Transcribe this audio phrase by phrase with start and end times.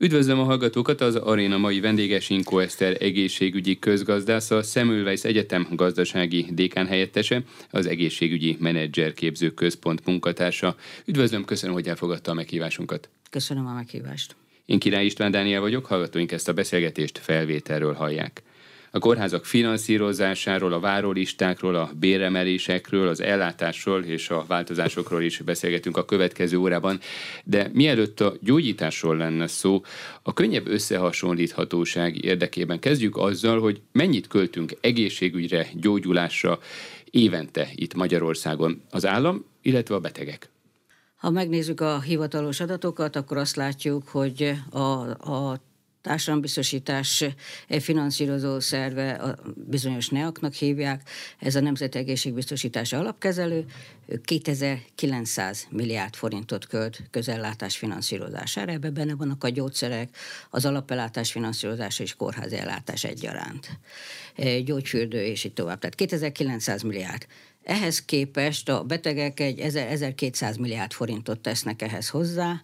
[0.00, 6.46] Üdvözlöm a hallgatókat, az aréna mai vendége Sinkó Eszter egészségügyi közgazdász, a Semmelweis Egyetem gazdasági
[6.50, 10.76] dékán helyettese, az egészségügyi menedzser képző központ munkatársa.
[11.04, 13.08] Üdvözlöm, köszönöm, hogy elfogadta a meghívásunkat.
[13.30, 14.36] Köszönöm a meghívást.
[14.64, 18.42] Én Király István Dániel vagyok, hallgatóink ezt a beszélgetést felvételről hallják.
[18.90, 26.04] A kórházak finanszírozásáról, a várólistákról, a béremelésekről, az ellátásról és a változásokról is beszélgetünk a
[26.04, 27.00] következő órában,
[27.44, 29.82] de mielőtt a gyógyításról lenne szó,
[30.22, 36.58] a könnyebb összehasonlíthatóság érdekében kezdjük azzal, hogy mennyit költünk egészségügyre, gyógyulásra
[37.10, 40.50] évente itt Magyarországon az állam, illetve a betegek.
[41.16, 44.80] Ha megnézzük a hivatalos adatokat, akkor azt látjuk, hogy a,
[45.32, 45.60] a
[46.02, 47.24] társadalombiztosítás
[47.68, 51.08] finanszírozó szerve, a bizonyos NEAK-nak hívják,
[51.38, 53.64] ez a Nemzeti Egészségbiztosítás alapkezelő,
[54.24, 60.16] 2900 milliárd forintot költ közellátás finanszírozására, ebben benne vannak a gyógyszerek,
[60.50, 63.78] az alapellátás finanszírozása és kórházi ellátás egyaránt,
[64.64, 65.78] gyógyfürdő és így tovább.
[65.78, 67.26] Tehát 2900 milliárd.
[67.62, 72.62] Ehhez képest a betegek egy 1200 milliárd forintot tesznek ehhez hozzá,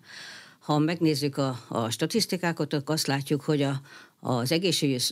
[0.65, 3.81] ha megnézzük a, a statisztikákat, akkor azt látjuk, hogy a,
[4.27, 5.03] az egészségügyi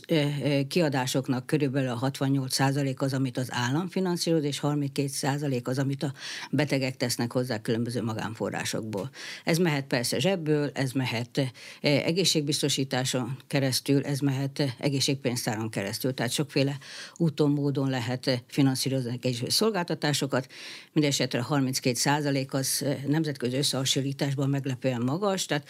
[0.67, 6.13] kiadásoknak körülbelül a 68% az, amit az állam finanszíroz, és 32% az, amit a
[6.51, 9.09] betegek tesznek hozzá különböző magánforrásokból.
[9.43, 16.77] Ez mehet persze zsebből, ez mehet egészségbiztosításon keresztül, ez mehet egészségpénztáron keresztül, tehát sokféle
[17.17, 20.47] úton, módon lehet finanszírozni egy szolgáltatásokat.
[20.93, 25.67] Mindenesetre 32% az nemzetközi összehasonlításban meglepően magas, tehát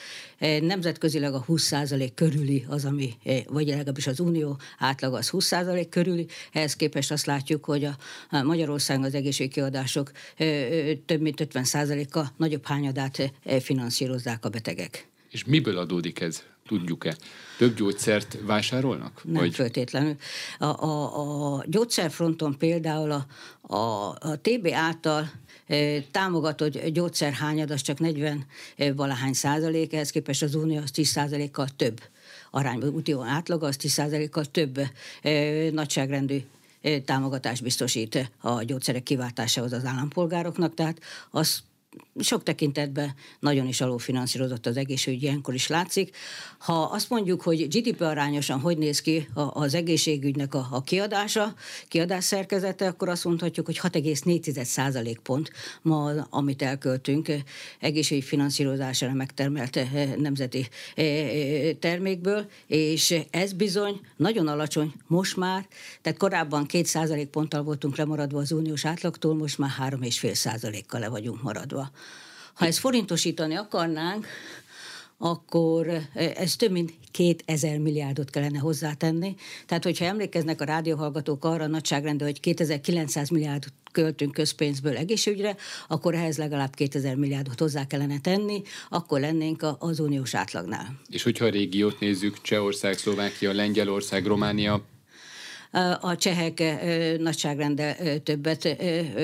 [0.62, 3.14] nemzetközileg a 20% körüli az, ami
[3.48, 7.98] vagy legalábbis az unió átlag az 20% körül, ehhez képest azt látjuk, hogy a
[8.44, 10.12] Magyarországon az egészségkiadások
[11.06, 15.08] több mint 50%-a nagyobb hányadát finanszírozzák a betegek.
[15.30, 16.44] És miből adódik ez?
[16.68, 17.18] Tudjuk-e?
[17.58, 19.22] Több gyógyszert vásárolnak?
[19.24, 19.56] Nem vagy?
[19.56, 20.16] feltétlenül.
[20.60, 23.26] A, a, a gyógyszerfronton például a,
[23.76, 25.32] a, a TB által
[26.12, 28.46] támogatott gyógyszerhányad az csak 40
[28.96, 32.02] valahány százalék, ehhez képest az unió az 10 százalékkal több
[32.56, 34.80] arányban úti átlaga, az 10%-kal több
[35.72, 36.44] nagyságrendű
[37.06, 41.00] támogatást biztosít a gyógyszerek kiváltásához az állampolgároknak, tehát
[41.32, 41.64] az
[42.20, 46.16] sok tekintetben nagyon is alulfinanszírozott az egészségügy, ilyenkor is látszik.
[46.58, 51.54] Ha azt mondjuk, hogy GDP arányosan hogy néz ki az egészségügynek a, a kiadása,
[51.88, 57.32] kiadás szerkezete, akkor azt mondhatjuk, hogy 6,4% pont ma, amit elköltünk
[57.80, 65.68] egészségügy finanszírozására megtermelt eh, nemzeti eh, eh, termékből, és ez bizony nagyon alacsony most már,
[66.02, 71.42] tehát korábban 2% ponttal voltunk lemaradva az uniós átlagtól, most már 3,5 kal le vagyunk
[71.42, 71.83] maradva.
[72.54, 74.28] Ha ezt forintosítani akarnánk,
[75.18, 79.36] akkor ez több mint 2000 milliárdot kellene hozzátenni.
[79.66, 85.56] Tehát, hogyha emlékeznek a rádióhallgatók arra a nagyságrendben, hogy 2900 milliárdot költünk közpénzből egészségügyre,
[85.88, 91.00] akkor ehhez legalább 2000 milliárdot hozzá kellene tenni, akkor lennénk az uniós átlagnál.
[91.10, 94.86] És hogyha a régiót nézzük, Csehország, Szlovákia, Lengyelország, Románia,
[96.02, 96.64] a csehek
[97.20, 98.78] nagyságrendel többet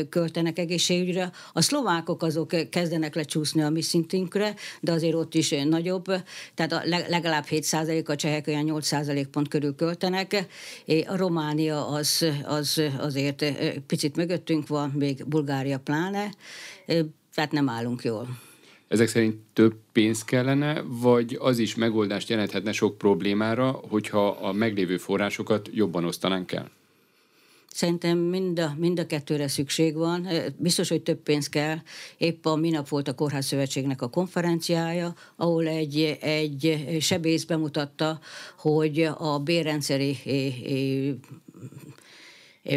[0.09, 1.31] költenek egészségügyre.
[1.53, 6.05] A szlovákok azok kezdenek lecsúszni a mi szintünkre, de azért ott is nagyobb,
[6.53, 10.45] tehát legalább 7% a csehek olyan 8% pont körül költenek.
[11.07, 13.45] A Románia az, az azért
[13.87, 16.31] picit mögöttünk van, még Bulgária pláne,
[17.33, 18.48] tehát nem állunk jól.
[18.89, 24.97] Ezek szerint több pénz kellene, vagy az is megoldást jelenthetne sok problémára, hogyha a meglévő
[24.97, 26.69] forrásokat jobban osztanánk el?
[27.71, 30.27] Szerintem mind a, mind a kettőre szükség van.
[30.57, 31.77] Biztos, hogy több pénz kell.
[32.17, 33.55] Épp a minap volt a Kórház
[33.97, 38.19] a konferenciája, ahol egy, egy sebész bemutatta,
[38.57, 40.17] hogy a bérrendszeri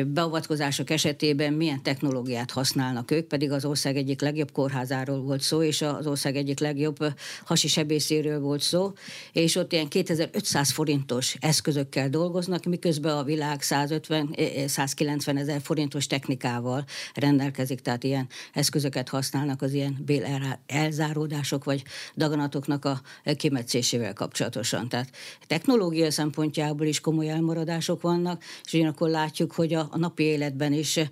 [0.06, 5.82] beavatkozások esetében milyen technológiát használnak ők, pedig az ország egyik legjobb kórházáról volt szó, és
[5.82, 6.96] az ország egyik legjobb
[7.44, 8.92] hasi sebészéről volt szó,
[9.32, 16.84] és ott ilyen 2500 forintos eszközökkel dolgoznak, miközben a világ 150-190 ezer forintos technikával
[17.14, 21.82] rendelkezik, tehát ilyen eszközöket használnak az ilyen bél elzáródások vagy
[22.16, 23.00] daganatoknak a
[23.36, 24.88] kimetszésével kapcsolatosan.
[24.88, 25.10] Tehát
[25.46, 30.96] technológia szempontjából is komoly elmaradások vannak, és ugyanakkor látjuk, hogy a a, napi életben is
[30.96, 31.08] e,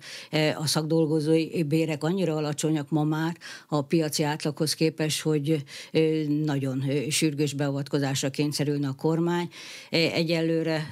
[0.57, 3.37] a szakdolgozói bérek annyira alacsonyak ma már
[3.67, 5.99] a piaci átlaghoz képest, hogy e,
[6.45, 9.49] nagyon e, sürgős beavatkozásra kényszerülne a kormány.
[9.89, 10.89] Egyelőre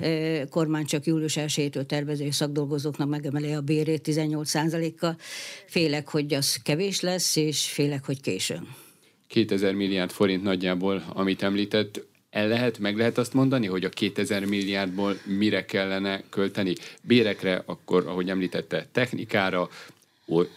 [0.50, 5.18] kormány csak július 1-től tervező szakdolgozóknak megemeli a bérét 18%-kal.
[5.66, 8.68] Félek, hogy az kevés lesz, és félek, hogy későn.
[9.28, 14.46] 2000 milliárd forint nagyjából, amit említett, el lehet, meg lehet azt mondani, hogy a 2000
[14.46, 16.76] milliárdból mire kellene költeni?
[17.02, 19.70] Bérekre, akkor, ahogy említette, technikára,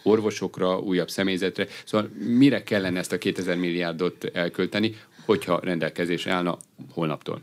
[0.03, 1.67] orvosokra, újabb személyzetre.
[1.85, 6.57] Szóval mire kellene ezt a 2000 milliárdot elkölteni, hogyha rendelkezés állna
[6.91, 7.41] holnaptól?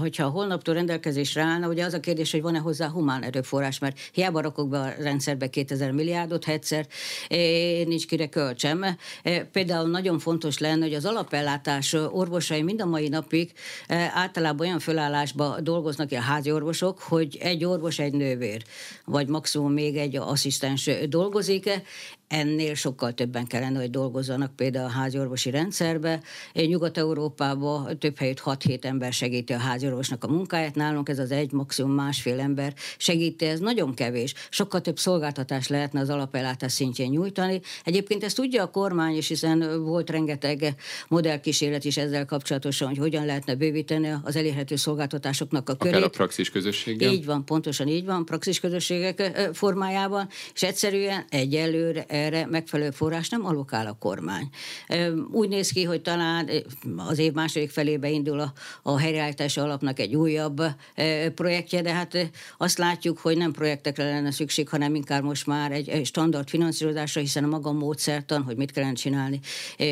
[0.00, 3.98] Hogyha a holnaptól rendelkezésre állna, ugye az a kérdés, hogy van-e hozzá humán erőforrás, mert
[4.12, 6.86] hiába rakok be a rendszerbe 2000 milliárdot, ha egyszer
[7.86, 8.84] nincs kire költsem.
[9.52, 13.52] Például nagyon fontos lenne, hogy az alapellátás orvosai mind a mai napig
[14.14, 18.62] általában olyan fölállásba dolgoznak, a házi orvosok, hogy egy orvos, egy nővér,
[19.04, 21.70] vagy maximum még egy asszisztens dolgozik
[22.32, 26.20] ennél sokkal többen kellene, hogy dolgozzanak például a háziorvosi rendszerbe.
[26.54, 31.92] Nyugat-Európában több helyét 6-7 ember segíti a háziorvosnak a munkáját, nálunk ez az egy, maximum
[31.92, 34.34] másfél ember segíti, ez nagyon kevés.
[34.50, 37.60] Sokkal több szolgáltatás lehetne az alapellátás szintjén nyújtani.
[37.84, 40.74] Egyébként ezt tudja a kormány is, hiszen volt rengeteg
[41.08, 45.94] modellkísérlet is ezzel kapcsolatosan, hogy hogyan lehetne bővíteni az elérhető szolgáltatásoknak a körét.
[45.94, 47.12] Akár a praxis közösséggel?
[47.12, 53.46] Így van, pontosan így van, praxis közösségek formájában, és egyszerűen egyelőre erre megfelelő forrás nem
[53.46, 54.48] alokál a kormány.
[55.32, 56.50] Úgy néz ki, hogy talán
[56.96, 58.52] az év második felébe indul a,
[58.82, 60.62] a helyreállítási alapnak egy újabb
[61.34, 66.00] projektje, de hát azt látjuk, hogy nem projektekre lenne szükség, hanem inkább most már egy,
[66.04, 69.40] standard finanszírozásra, hiszen a maga módszertan, hogy mit kellene csinálni,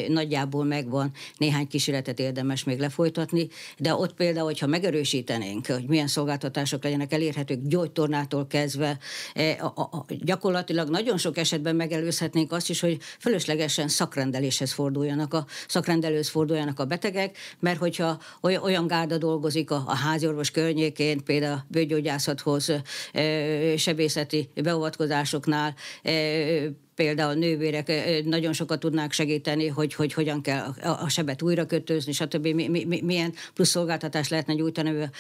[0.09, 3.49] nagyjából megvan, néhány kísérletet érdemes még lefolytatni,
[3.79, 8.99] de ott például, hogyha megerősítenénk, hogy milyen szolgáltatások legyenek elérhetők gyógytornától kezdve,
[9.61, 15.35] a, a, a, gyakorlatilag nagyon sok esetben megelőzhető érezhetnénk azt is, hogy fölöslegesen szakrendeléshez forduljanak
[15.35, 21.53] a szakrendelőhöz forduljanak a betegek, mert hogyha olyan gárda dolgozik a, a háziorvos környékén, például
[21.53, 22.73] a bőgyógyászathoz,
[23.77, 25.75] sebészeti beavatkozásoknál,
[27.01, 27.93] például nővérek
[28.25, 32.47] nagyon sokat tudnák segíteni, hogy, hogy hogyan kell a sebet újra kötözni, stb.
[32.47, 35.11] Mi, mi, milyen plusz szolgáltatást lehetne nyújtani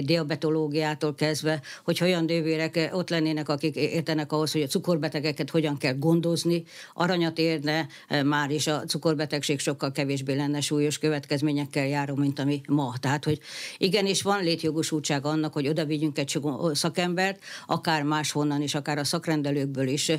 [0.00, 5.94] diabetológiától kezdve, hogy olyan nővérek ott lennének, akik értenek ahhoz, hogy a cukorbetegeket hogyan kell
[5.94, 6.64] gondozni.
[6.94, 7.86] Aranyat érne
[8.24, 12.92] már is a cukorbetegség sokkal kevésbé lenne súlyos következményekkel járó, mint ami ma.
[13.00, 13.38] Tehát, hogy
[13.78, 16.38] igenis van létjogosultság annak, hogy oda vigyünk egy
[16.72, 20.12] szakembert, akár máshonnan is, akár a szakrendelőkből is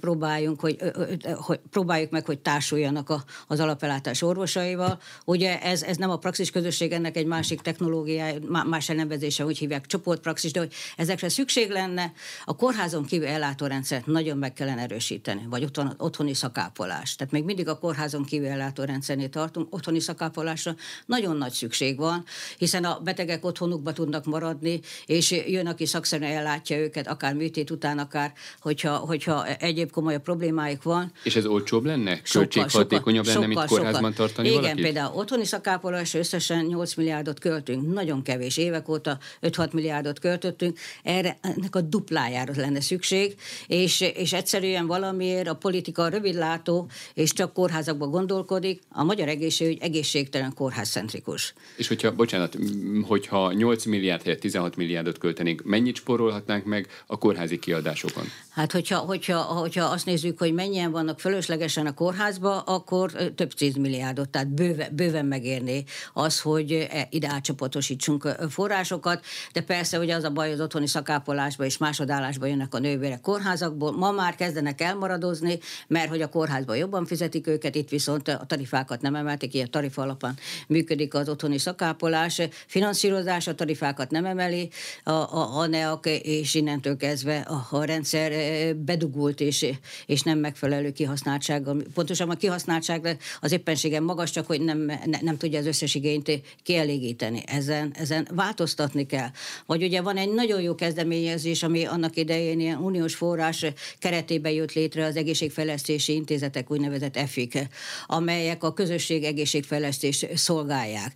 [0.00, 4.98] próbáljunk próbáljunk, hogy, hogy próbáljuk meg, hogy társuljanak a, az alapellátás orvosaival.
[5.24, 9.86] Ugye ez, ez nem a praxis közösség, ennek egy másik technológiája, más elnevezése, úgy hívják
[9.86, 12.12] csoportpraxis, de hogy ezekre szükség lenne,
[12.44, 17.16] a kórházon kívül ellátórendszert nagyon meg kellene erősíteni, vagy ott otthoni szakápolás.
[17.16, 20.74] Tehát még mindig a kórházon kívül ellátórendszernél tartunk, otthoni szakápolásra
[21.06, 22.24] nagyon nagy szükség van,
[22.58, 27.98] hiszen a betegek otthonukba tudnak maradni, és jön, aki szakszerűen ellátja őket, akár műtét után,
[27.98, 31.12] akár hogyha, hogyha egyéb komolyabb problémáik van.
[31.22, 32.20] És ez olcsóbb lenne?
[32.32, 34.12] Költséghatékonyabb lenne, mint kórházban sokkal.
[34.12, 34.82] tartani Igen, valakit?
[34.82, 41.38] például otthoni szakápolás összesen 8 milliárdot költünk, nagyon kevés évek óta 5-6 milliárdot költöttünk, erre
[41.40, 43.34] ennek a duplájára lenne szükség,
[43.66, 50.54] és, és egyszerűen valamiért a politika rövidlátó, és csak kórházakban gondolkodik, a magyar egészségügy egészségtelen
[50.54, 51.54] kórházcentrikus.
[51.76, 52.58] És hogyha, bocsánat,
[53.06, 58.24] hogyha 8 milliárd helyett 16 milliárdot költenénk, mennyit spórolhatnánk meg a kórházi kiadásokon?
[58.50, 64.28] Hát, hogyha, hogyha, hogyha azt nézzük, hogy mennyien vannak fölöslegesen a kórházba, akkor több milliárdot,
[64.28, 70.30] tehát bőve, bőven megérné az, hogy e, ide átcsoportosítsunk forrásokat, de persze hogy az a
[70.30, 76.08] baj, az otthoni szakápolásba és másodállásba jönnek a nővérek kórházakból, ma már kezdenek elmaradozni, mert
[76.08, 80.34] hogy a kórházban jobban fizetik őket, itt viszont a tarifákat nem emelték, ilyen tarifa alapon
[80.68, 84.70] működik az otthoni szakápolás, finanszírozás a tarifákat nem emeli
[85.04, 88.32] a, a, a NEAK, és innentől kezdve a, a rendszer
[88.76, 89.66] bedugult, és,
[90.12, 91.76] és nem megfelelő kihasználtsága.
[91.94, 96.40] Pontosabban a kihasználtság az éppenségen magas, csak hogy nem, ne, nem tudja az összes igényt
[96.62, 97.42] kielégíteni.
[97.46, 99.28] Ezen, ezen változtatni kell.
[99.66, 103.64] Vagy ugye van egy nagyon jó kezdeményezés, ami annak idején ilyen uniós forrás
[103.98, 107.58] keretében jött létre az egészségfejlesztési intézetek, úgynevezett EFIK,
[108.06, 111.12] amelyek a közösség egészségfejlesztést szolgálják.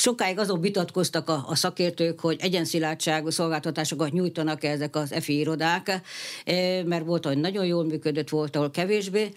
[0.00, 6.00] Sokáig azon vitatkoztak a, a szakértők, hogy egyenszilátságú szolgáltatásokat nyújtanak ezek az EFI irodák,
[6.44, 9.32] e, mert volt, hogy nagyon jól működött, volt, ahol kevésbé.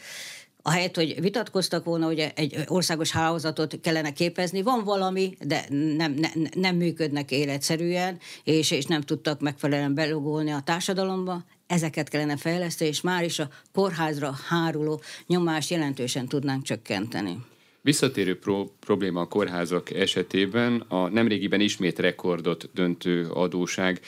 [0.61, 6.31] Ahelyett, hogy vitatkoztak volna, hogy egy országos hálózatot kellene képezni, van valami, de nem, nem,
[6.55, 11.43] nem működnek életszerűen, és, és nem tudtak megfelelően belugolni a társadalomba.
[11.67, 17.51] Ezeket kellene fejleszteni, és már is a kórházra háruló nyomást jelentősen tudnánk csökkenteni.
[17.83, 23.99] Visszatérő pro- probléma a kórházak esetében a nemrégiben ismét rekordot döntő adóság.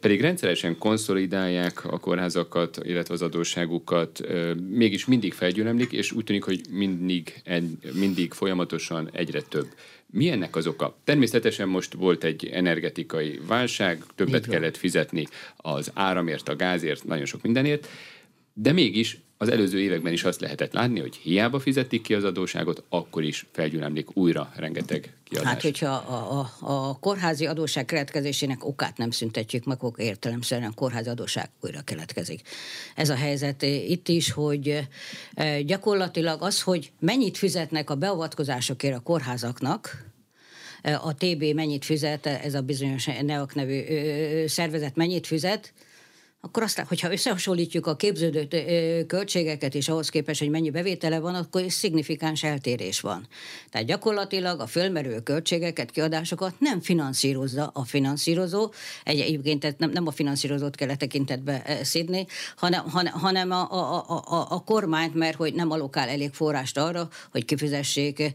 [0.00, 4.20] pedig rendszeresen konszolidálják a kórházakat, illetve az adósságukat,
[4.68, 7.42] mégis mindig felgyülemlik, és úgy tűnik, hogy mindig,
[7.92, 9.66] mindig folyamatosan egyre több.
[10.06, 10.98] Mi ennek az oka?
[11.04, 15.26] Természetesen most volt egy energetikai válság, többet kellett fizetni
[15.56, 17.88] az áramért, a gázért, nagyon sok mindenért,
[18.52, 22.82] de mégis az előző években is azt lehetett látni, hogy hiába fizetik ki az adóságot,
[22.88, 25.48] akkor is felgyülemlik újra rengeteg kiadás.
[25.48, 30.74] Hát, hogyha a, a, a kórházi adóság keletkezésének okát nem szüntetjük meg, akkor értelemszerűen a
[30.74, 32.40] kórházi adóság újra keletkezik.
[32.94, 34.88] Ez a helyzet itt is, hogy
[35.34, 40.06] e, gyakorlatilag az, hogy mennyit fizetnek a beavatkozásokért a kórházaknak,
[40.82, 43.82] e, a TB mennyit fizet, ez a bizonyos NEAK nevű
[44.46, 45.72] szervezet mennyit fizet,
[46.40, 48.46] akkor aztán, hogyha összehasonlítjuk a képződő
[49.06, 53.26] költségeket és ahhoz képest, hogy mennyi bevétele van, akkor is szignifikáns eltérés van.
[53.70, 58.72] Tehát gyakorlatilag a fölmerülő költségeket, kiadásokat nem finanszírozza a finanszírozó,
[59.04, 62.26] egy, egyébként nem, a finanszírozót kell tekintetbe szidni,
[62.56, 67.08] hanem, hanem a, a, a, a, a kormányt, mert hogy nem alokál elég forrást arra,
[67.30, 68.32] hogy kifizessék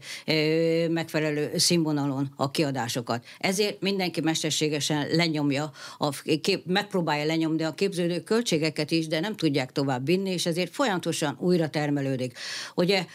[0.88, 3.24] megfelelő színvonalon a kiadásokat.
[3.38, 9.36] Ezért mindenki mesterségesen lenyomja, a, kép, megpróbálja lenyomni a kép képződő költségeket is, de nem
[9.36, 12.38] tudják tovább vinni, és ezért folyamatosan újra termelődik.
[12.74, 13.06] Ugye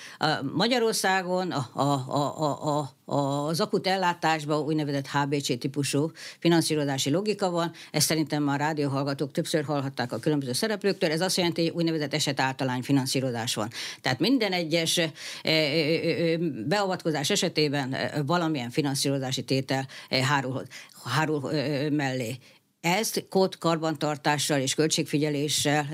[0.53, 1.91] Magyarországon a, a,
[2.39, 8.63] a, a, az akut ellátásban úgynevezett HBC típusú finanszírozási logika van, ezt szerintem már a
[8.63, 13.69] rádióhallgatók többször hallhatták a különböző szereplőktől, ez azt jelenti, hogy úgynevezett eset általány finanszírozás van.
[14.01, 15.11] Tehát minden egyes e,
[15.43, 17.95] e, e, beavatkozás esetében
[18.25, 20.63] valamilyen finanszírozási tétel hárul,
[21.03, 21.51] hárul
[21.89, 22.37] mellé
[22.81, 25.87] ezt kód karbantartással és költségfigyeléssel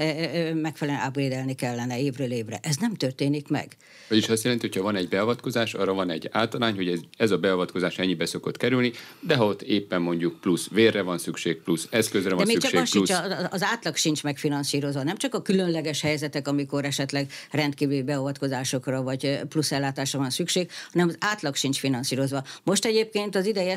[0.53, 2.59] megfelelően ábrédelni kellene évről évre.
[2.61, 3.77] Ez nem történik meg.
[4.09, 7.31] Vagyis azt jelenti, hogy ha van egy beavatkozás, arra van egy általány, hogy ez, ez
[7.31, 11.87] a beavatkozás ennyibe szokott kerülni, de ha ott éppen mondjuk plusz vérre van szükség, plusz
[11.89, 13.09] eszközre de van még szükség, csak plusz...
[13.09, 19.39] Sincs, az átlag sincs megfinanszírozva, nem csak a különleges helyzetek, amikor esetleg rendkívüli beavatkozásokra vagy
[19.49, 22.43] plusz ellátásra van szükség, hanem az átlag sincs finanszírozva.
[22.63, 23.73] Most egyébként az idei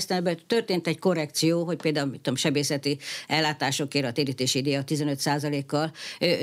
[0.46, 5.92] történt egy korrekció, hogy például mit tudom, sebészeti ellátásokért a térítési díjat 15%-kal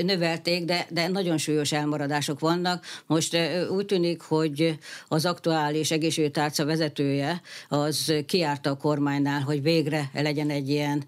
[0.02, 2.84] növelték, de, de nagyon súlyos elmaradások vannak.
[3.06, 3.36] Most
[3.70, 10.68] úgy tűnik, hogy az aktuális egészségügytárca vezetője az kiárta a kormánynál, hogy végre legyen egy
[10.68, 11.04] ilyen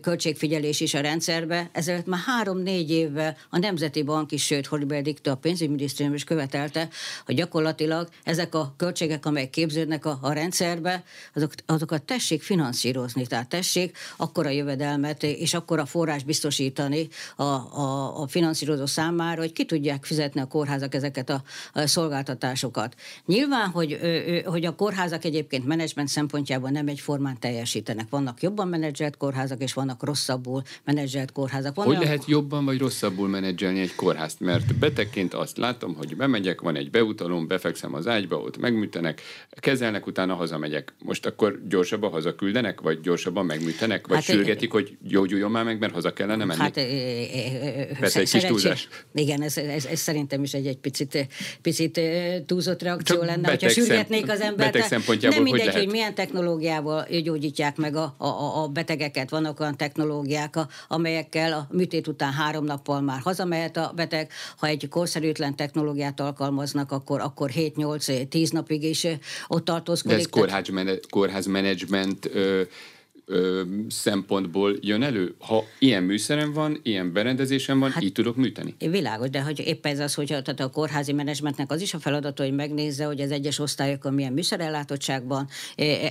[0.00, 1.68] költségfigyelés is a rendszerbe.
[1.72, 6.88] Ezért már három-négy évvel a Nemzeti Bank is, sőt, Horibel a pénzügyminisztérium is követelte,
[7.26, 13.48] hogy gyakorlatilag ezek a költségek, amelyek képződnek a, a rendszerbe, azok, azokat tessék finanszírozni, tehát
[13.48, 14.73] tessék akkor a jövedelmet
[15.20, 20.46] és akkor a forrás biztosítani a, a, a finanszírozó számára, hogy ki tudják fizetni a
[20.46, 22.94] kórházak ezeket a, a szolgáltatásokat.
[23.26, 23.98] Nyilván, hogy,
[24.44, 28.06] hogy a kórházak egyébként menedzsment szempontjából nem egyformán teljesítenek.
[28.10, 31.74] Vannak jobban menedzselt kórházak, és vannak rosszabbul menedzselt kórházak.
[31.74, 32.06] Van hogy olyan...
[32.06, 34.40] lehet jobban vagy rosszabbul menedzselni egy kórházt?
[34.40, 40.06] Mert betegként azt látom, hogy bemegyek, van egy beutalom, befekszem az ágyba, ott megműtenek, kezelnek,
[40.06, 40.94] utána hazamegyek.
[40.98, 45.92] Most akkor gyorsabban hazaküldenek, vagy gyorsabban megműtenek, vagy hát sürgetik, hogy gyógyuljon már meg, mert
[45.92, 46.60] haza kellene menni?
[46.60, 46.74] Hát,
[48.00, 48.88] Persze egy kis túlzás.
[49.14, 51.28] Igen, ez, ez, ez, szerintem is egy, egy picit,
[51.62, 52.00] picit
[52.46, 54.72] túlzott reakció Csak lenne, hogyha sürgetnék az embert.
[54.72, 59.30] Beteg szempontjából nem mindegy, hogy, hogy milyen technológiával gyógyítják meg a, a, a betegeket.
[59.30, 60.54] Vannak olyan technológiák,
[60.88, 64.30] amelyekkel a műtét után három nappal már hazamehet a beteg.
[64.56, 69.06] Ha egy korszerűtlen technológiát alkalmaznak, akkor, akkor 7-8-10 napig is
[69.48, 70.28] ott tartózkodik.
[70.28, 72.30] De ez kórház menedzsment
[73.24, 75.34] ö, szempontból jön elő?
[75.38, 78.74] Ha ilyen műszerem van, ilyen berendezésem van, hát, így tudok műteni?
[78.78, 81.98] Világos, de hogy éppen ez az, hogy a, tehát a kórházi menedzsmentnek az is a
[81.98, 85.48] feladata, hogy megnézze, hogy az egyes osztályokon milyen műszerellátottságban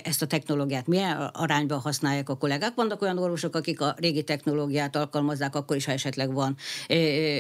[0.04, 2.76] ezt a technológiát milyen arányban használják a kollégák.
[2.76, 6.56] Vannak olyan orvosok, akik a régi technológiát alkalmazzák, akkor is, ha esetleg van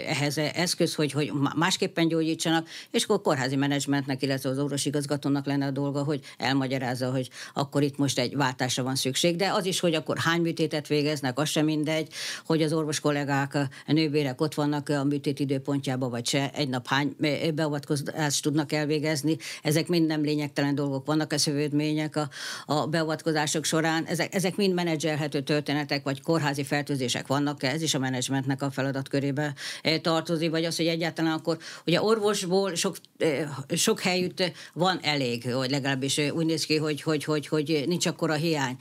[0.07, 5.65] ehhez eszköz, hogy, hogy másképpen gyógyítsanak, és akkor a kórházi menedzsmentnek, illetve az orvosigazgatónak lenne
[5.65, 9.35] a dolga, hogy elmagyarázza, hogy akkor itt most egy váltásra van szükség.
[9.35, 12.07] De az az is, hogy akkor hány műtétet végeznek, az sem mindegy,
[12.45, 17.15] hogy az orvos kollégák, nővérek ott vannak a műtét időpontjában, vagy se, egy nap hány
[17.53, 19.37] beavatkozást tudnak elvégezni.
[19.61, 22.29] Ezek mind nem lényegtelen dolgok, vannak a szövődmények a,
[22.65, 24.05] a beavatkozások során.
[24.05, 29.53] Ezek, ezek mind menedzselhető történetek, vagy kórházi fertőzések vannak, ez is a menedzsmentnek a feladatkörébe
[29.81, 35.53] e, tartozik, vagy az, hogy egyáltalán akkor ugye orvosból sok, e, sok helyütt van elég,
[35.53, 38.77] hogy legalábbis úgy néz ki, hogy, hogy, hogy, hogy nincs akkor a hiány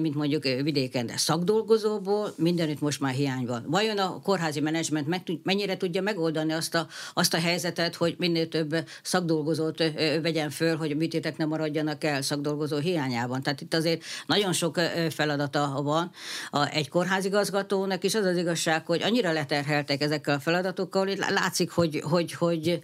[0.00, 3.64] mint mondjuk vidéken, szakdolgozóból mindenütt most már hiány van.
[3.66, 8.76] Vajon a kórházi menedzsment mennyire tudja megoldani azt a, azt a helyzetet, hogy minél több
[9.02, 9.78] szakdolgozót
[10.22, 13.42] vegyen föl, hogy a műtétek nem maradjanak el szakdolgozó hiányában.
[13.42, 16.10] Tehát itt azért nagyon sok feladata van
[16.50, 21.70] a, egy kórházigazgatónak, és az az igazság, hogy annyira leterheltek ezekkel a feladatokkal, hogy látszik,
[21.70, 22.80] hogy, hogy, hogy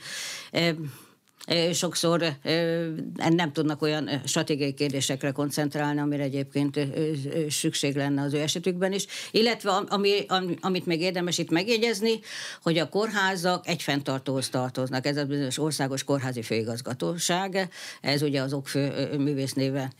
[1.72, 2.36] sokszor
[3.28, 6.78] nem tudnak olyan stratégiai kérdésekre koncentrálni, amire egyébként
[7.50, 9.06] szükség lenne az ő esetükben is.
[9.30, 10.26] Illetve ami,
[10.60, 12.20] amit még érdemes itt megjegyezni,
[12.62, 15.06] hogy a kórházak egy fenntartóhoz tartoznak.
[15.06, 17.68] Ez a bizonyos országos kórházi főigazgatóság,
[18.00, 19.92] ez ugye az okfő művésznéve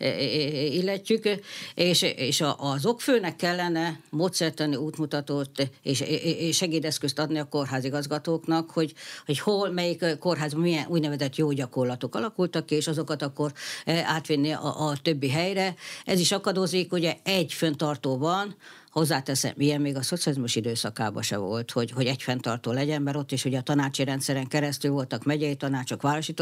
[0.71, 1.29] illetjük,
[1.75, 6.01] és, és az okfőnek kellene módszertani útmutatót és,
[6.39, 8.95] és segédeszközt adni a kórházigazgatóknak, hogy,
[9.27, 13.53] hogy hol, melyik kórház milyen úgynevezett jó gyakorlatok alakultak ki, és azokat akkor
[13.85, 15.75] eh, átvinni a, a többi helyre.
[16.05, 18.57] Ez is akadozik, ugye egy föntartó van,
[18.95, 23.33] Hozzáteszem, ilyen még a szocializmus időszakában se volt, hogy, hogy egy fenntartó legyen, mert ott
[23.33, 26.35] is ugye a tanácsi rendszeren keresztül voltak megyei tanácsok, városi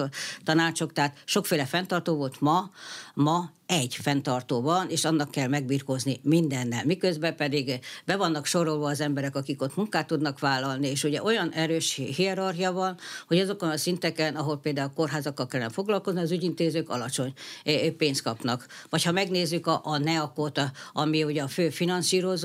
[0.45, 2.71] tanácsok, tehát sokféle fenntartó volt ma,
[3.15, 6.85] ma egy fenntartó van, és annak kell megbirkózni mindennel.
[6.85, 11.53] Miközben pedig be vannak sorolva az emberek, akik ott munkát tudnak vállalni, és ugye olyan
[11.53, 16.89] erős hierarchia van, hogy azokon a szinteken, ahol például a kórházakkal kellene foglalkozni, az ügyintézők
[16.89, 17.33] alacsony
[17.97, 18.67] pénzt kapnak.
[18.91, 20.61] Vagy ha megnézzük a, a NEAK-ot,
[20.93, 22.42] ami ugye a fő finanszírozó,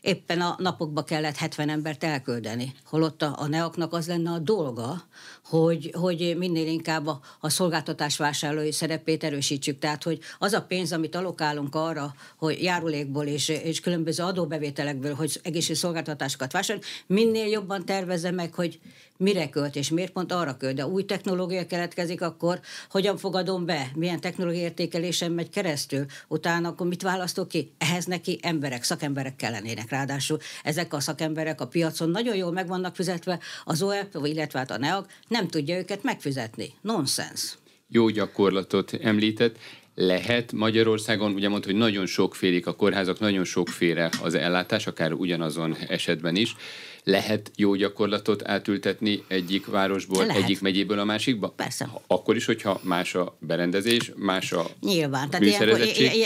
[0.00, 2.74] éppen a napokba kellett 70 embert elküldeni.
[2.84, 5.02] Holott a, a neoknak az lenne a dolga,
[5.44, 9.78] hogy, hogy minél inkább a, a szolgáltatás vásárlói szerepét erősítsük.
[9.78, 15.40] Tehát, hogy az a pénz, amit alokálunk arra, hogy járulékból és, és különböző adóbevételekből, hogy
[15.42, 18.80] egészségügyi szolgáltatásokat vásárolunk, minél jobban tervezze meg, hogy
[19.20, 20.74] mire költ, és miért pont arra költ.
[20.74, 22.60] De új technológia keletkezik, akkor
[22.90, 27.72] hogyan fogadom be, milyen technológiai értékelésen megy keresztül, utána akkor mit választok ki?
[27.78, 29.90] Ehhez neki emberek, szakemberek kellenének.
[29.90, 34.70] Ráadásul ezek a szakemberek a piacon nagyon jól meg vannak fizetve, az OEP, illetve hát
[34.70, 36.72] a NEAG nem tudja őket megfizetni.
[36.80, 37.58] Nonsens.
[37.88, 39.56] Jó gyakorlatot említett
[39.94, 45.76] lehet Magyarországon, ugye mondta, hogy nagyon sokfélik a kórházak, nagyon sokféle az ellátás, akár ugyanazon
[45.88, 46.54] esetben is
[47.04, 50.42] lehet jó gyakorlatot átültetni egyik városból, lehet.
[50.42, 51.48] egyik megyéből a másikba?
[51.48, 51.88] Persze.
[52.06, 55.80] Akkor is, hogyha más a berendezés, más a Nyilván, tehát ilyenkor,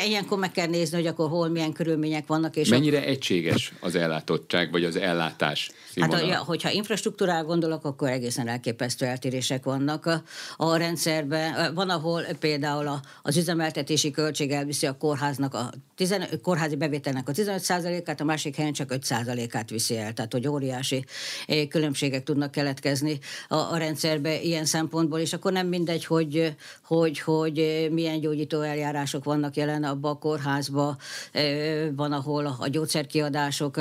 [0.07, 2.57] ilyenkor meg kell nézni, hogy akkor hol milyen körülmények vannak.
[2.57, 3.03] És Mennyire a...
[3.03, 6.31] egységes az ellátottság, vagy az ellátás színvonal?
[6.31, 10.23] Hát, hogyha infrastruktúrál gondolok, akkor egészen elképesztő eltérések vannak a,
[10.57, 11.75] a rendszerben.
[11.75, 17.33] Van, ahol például a, az üzemeltetési költség elviszi a kórháznak a 10, kórházi bevételnek a
[17.33, 20.13] 15%-át, a másik helyen csak 5%-át viszi el.
[20.13, 21.05] Tehát, hogy óriási
[21.47, 27.19] eh, különbségek tudnak keletkezni a, a rendszerbe ilyen szempontból, és akkor nem mindegy, hogy, hogy,
[27.19, 30.97] hogy eh, milyen gyógyító eljárások vannak jelen abba a kórházba,
[31.33, 33.77] eh, van, ahol a gyógyszerkiadások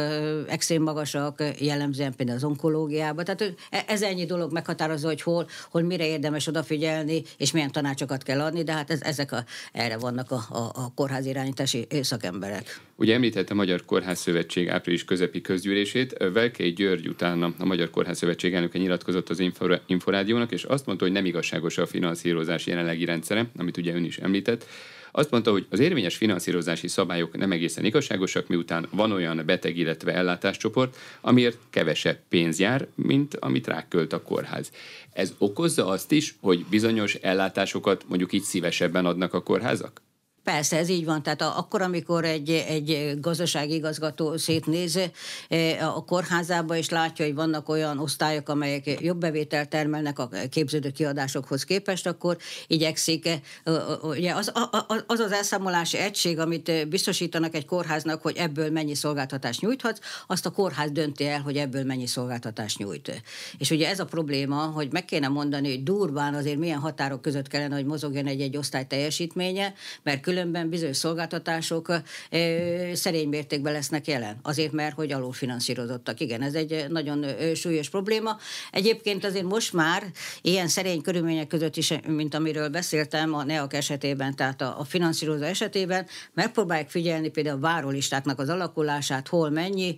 [0.48, 3.26] extrém magasak, jellemzően például az onkológiában.
[3.26, 8.24] Tehát e, ez ennyi dolog meghatározó, hogy hol, hol mire érdemes odafigyelni, és milyen tanácsokat
[8.24, 12.82] kell adni, de hát ez, ezek a, erre vannak a, a, a irányítási szakemberek.
[12.96, 16.18] Ugye említette a Magyar Kórház Szövetség április közepi közgyűlését.
[16.34, 19.52] Velkei György utána a Magyar Kórház Szövetség elnöke nyilatkozott az
[19.86, 24.18] Inforádiónak, és azt mondta, hogy nem igazságos a finanszírozás jelenlegi rendszere, amit ugye ön is
[24.18, 24.66] említett.
[25.12, 30.14] Azt mondta, hogy az érvényes finanszírozási szabályok nem egészen igazságosak, miután van olyan beteg, illetve
[30.14, 34.72] ellátáscsoport, amiért kevesebb pénz jár, mint amit rákölt a kórház.
[35.14, 40.03] Ez okozza azt is, hogy bizonyos ellátásokat mondjuk így szívesebben adnak a kórházak?
[40.44, 41.24] Persze, ez így van.
[41.24, 45.00] Tehát akkor, amikor egy, egy gazdasági igazgató szétnéz
[45.48, 50.92] eh, a kórházába, és látja, hogy vannak olyan osztályok, amelyek jobb bevételt termelnek a képződő
[50.92, 53.40] kiadásokhoz képest, akkor igyekszik, eh,
[54.02, 54.52] ugye az,
[55.08, 60.50] az az elszámolási egység, amit biztosítanak egy kórháznak, hogy ebből mennyi szolgáltatást nyújthat, azt a
[60.52, 63.24] kórház dönti el, hogy ebből mennyi szolgáltatást nyújt.
[63.58, 67.48] És ugye ez a probléma, hogy meg kéne mondani, hogy durván azért milyen határok között
[67.48, 71.94] kellene, hogy mozogjon egy-egy osztály teljesítménye, mert különben bizonyos szolgáltatások
[72.94, 74.40] szerény mértékben lesznek jelen.
[74.42, 76.20] Azért, mert hogy alulfinanszírozottak.
[76.20, 78.38] Igen, ez egy nagyon súlyos probléma.
[78.72, 80.04] Egyébként azért most már
[80.42, 85.44] ilyen szerény körülmények között is, mint amiről beszéltem a NEAK esetében, tehát a, a finanszírozó
[85.44, 89.96] esetében, megpróbálják figyelni például a várólistáknak az alakulását, hol mennyi,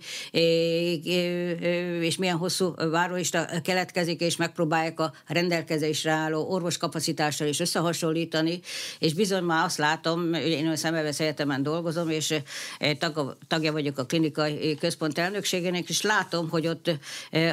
[2.00, 8.60] és milyen hosszú várólista keletkezik, és megpróbálják a rendelkezésre álló orvoskapacitással is összehasonlítani,
[8.98, 12.34] és bizony már azt látom, dolgozom, én a Szemelvesz Egyetemen dolgozom, és
[12.98, 16.90] tag, tagja vagyok a klinikai központ elnökségének, és látom, hogy ott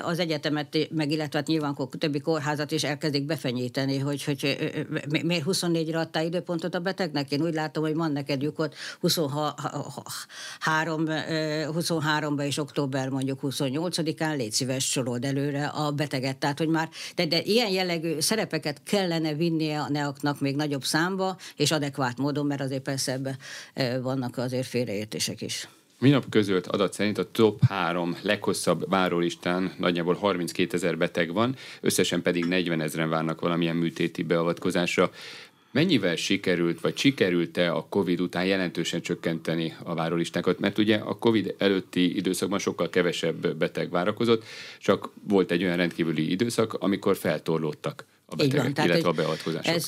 [0.02, 4.58] az egyetemet, meg illetve hát nyilván többi kórházat is elkezdik befenyíteni, hogy, hogy
[5.24, 7.32] miért 24-re adtál időpontot a betegnek?
[7.32, 14.90] Én úgy látom, hogy van neked lyukot 23, 23-ban és október mondjuk 28-án, légy szíves
[14.90, 16.38] sorold előre a beteget.
[16.38, 21.38] Tehát, hogy már, de, de ilyen jellegű szerepeket kellene vinnie a neaknak még nagyobb számba,
[21.56, 23.38] és adekvát módon, mert azért persze ebben
[24.02, 25.67] vannak azért félreértések is.
[25.99, 32.21] Minap közölt adat szerint a top 3 leghosszabb várólistán nagyjából 32 ezer beteg van, összesen
[32.21, 35.12] pedig 40 ezeren várnak valamilyen műtéti beavatkozásra.
[35.71, 40.60] Mennyivel sikerült, vagy sikerült-e a COVID után jelentősen csökkenteni a várólistákat?
[40.60, 44.43] Mert ugye a COVID előtti időszakban sokkal kevesebb beteg várakozott,
[44.80, 49.76] csak volt egy olyan rendkívüli időszak, amikor feltorlódtak a betegek, van, illetve a beavatkozások.
[49.76, 49.86] Ez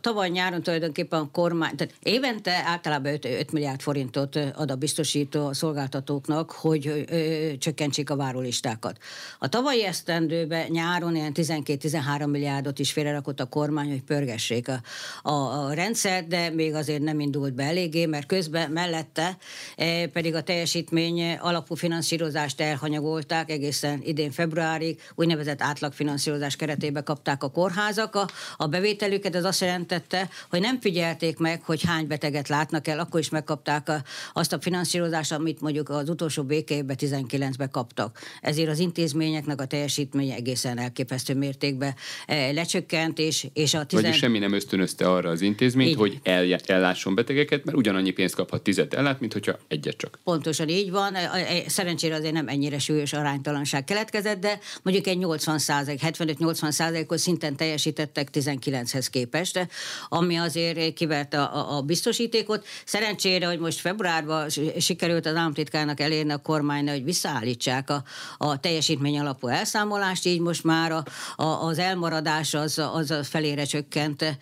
[0.00, 5.46] tavaly nyáron tulajdonképpen a kormány, tehát évente általában 5, 5 milliárd forintot ad a biztosító
[5.46, 8.98] a szolgáltatóknak, hogy ö, csökkentsék a várólistákat.
[9.38, 14.80] A tavalyi esztendőben nyáron ilyen 12-13 milliárdot is félrerakott a kormány, hogy pörgessék a,
[15.22, 15.32] a,
[15.66, 19.36] a rendszer, de még azért nem indult be eléggé, mert közben mellette
[19.76, 27.50] e, pedig a teljesítmény alapú finanszírozást elhanyagolták egészen idén februárig, úgynevezett átlagfinanszírozás keretében kapták a
[27.50, 32.48] kormány, kórházak a, a bevételüket, ez azt jelentette, hogy nem figyelték meg, hogy hány beteget
[32.48, 34.02] látnak el, akkor is megkapták a,
[34.32, 38.18] azt a finanszírozást, amit mondjuk az utolsó békébe 19-ben kaptak.
[38.40, 41.94] Ezért az intézményeknek a teljesítménye egészen elképesztő mértékben
[42.26, 44.04] e, lecsökkent, és, és a tizen...
[44.04, 45.96] Vagyis semmi nem ösztönözte arra az intézményt, így.
[45.96, 50.18] hogy el, ellásson betegeket, mert ugyanannyi pénzt kaphat tizet ellát, mint hogyha egyet csak.
[50.24, 51.14] Pontosan így van.
[51.14, 57.20] E, e, szerencsére azért nem ennyire súlyos aránytalanság keletkezett, de mondjuk egy 80% 75-80 százalékos
[57.20, 59.68] szinten teljesítettek 19-hez képest,
[60.08, 62.66] ami azért kiverte a, a biztosítékot.
[62.84, 68.02] Szerencsére, hogy most februárban sikerült az államtitkárnak elérni a kormánynak, hogy visszaállítsák a,
[68.38, 71.04] a teljesítmény alapú elszámolást, így most már a,
[71.36, 74.36] a, az elmaradás az, az felére csökkent, e,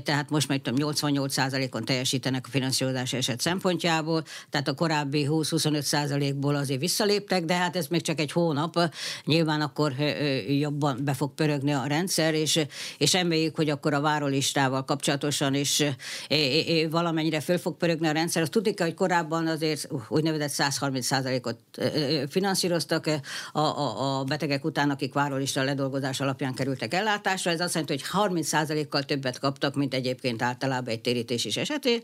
[0.00, 7.44] tehát most majd 88%-on teljesítenek a finanszírozás eset szempontjából, tehát a korábbi 20-25%-ból azért visszaléptek,
[7.44, 8.90] de hát ez még csak egy hónap,
[9.24, 12.66] nyilván akkor e, e, jobban be fog pörögni a rendszer, és
[12.98, 15.82] és, reméljük, hogy akkor a várólistával kapcsolatosan is
[16.90, 18.42] valamennyire föl fog pörögni a rendszer.
[18.42, 21.58] Azt tudni kell, hogy korábban azért úgynevezett 130%-ot
[22.30, 23.06] finanszíroztak
[23.52, 27.50] a, a, a betegek után, akik várólista ledolgozás alapján kerültek ellátásra.
[27.50, 32.02] Ez azt jelenti, hogy 30%-kal többet kaptak, mint egyébként általában egy térítés is esetén,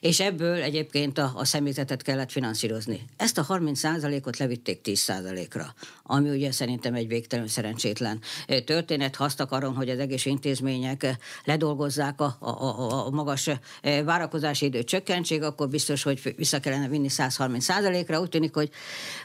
[0.00, 3.06] és ebből egyébként a, a személyzetet kellett finanszírozni.
[3.16, 8.20] Ezt a 30%-ot levitték 10%-ra, ami ugye szerintem egy végtelen szerencsétlen
[8.64, 9.16] történet.
[9.16, 14.64] Ha azt akarom, hogy az egész intézmények ledolgozzák a, a, a, a magas eh, várakozási
[14.64, 17.68] idő csökkentség, akkor biztos, hogy vissza kellene vinni 130
[18.06, 18.70] ra Úgy tűnik, hogy,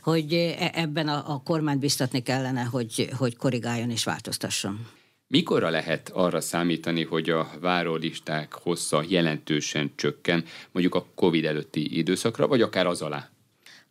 [0.04, 0.34] hogy
[0.74, 4.88] ebben a, a kormányt biztatni kellene, hogy, hogy korrigáljon és változtasson.
[5.30, 12.48] Mikorra lehet arra számítani, hogy a várólisták hossza jelentősen csökken, mondjuk a COVID előtti időszakra,
[12.48, 13.30] vagy akár az alá?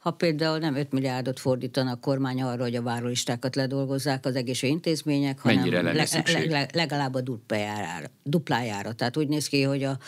[0.07, 4.63] Ha például nem 5 milliárdot fordítanak a kormány arra, hogy a várólistákat ledolgozzák az egész
[4.63, 6.07] intézmények, hanem le, le,
[6.49, 8.93] le, legalább a duplájára, duplájára.
[8.93, 9.99] Tehát úgy néz ki, hogy a,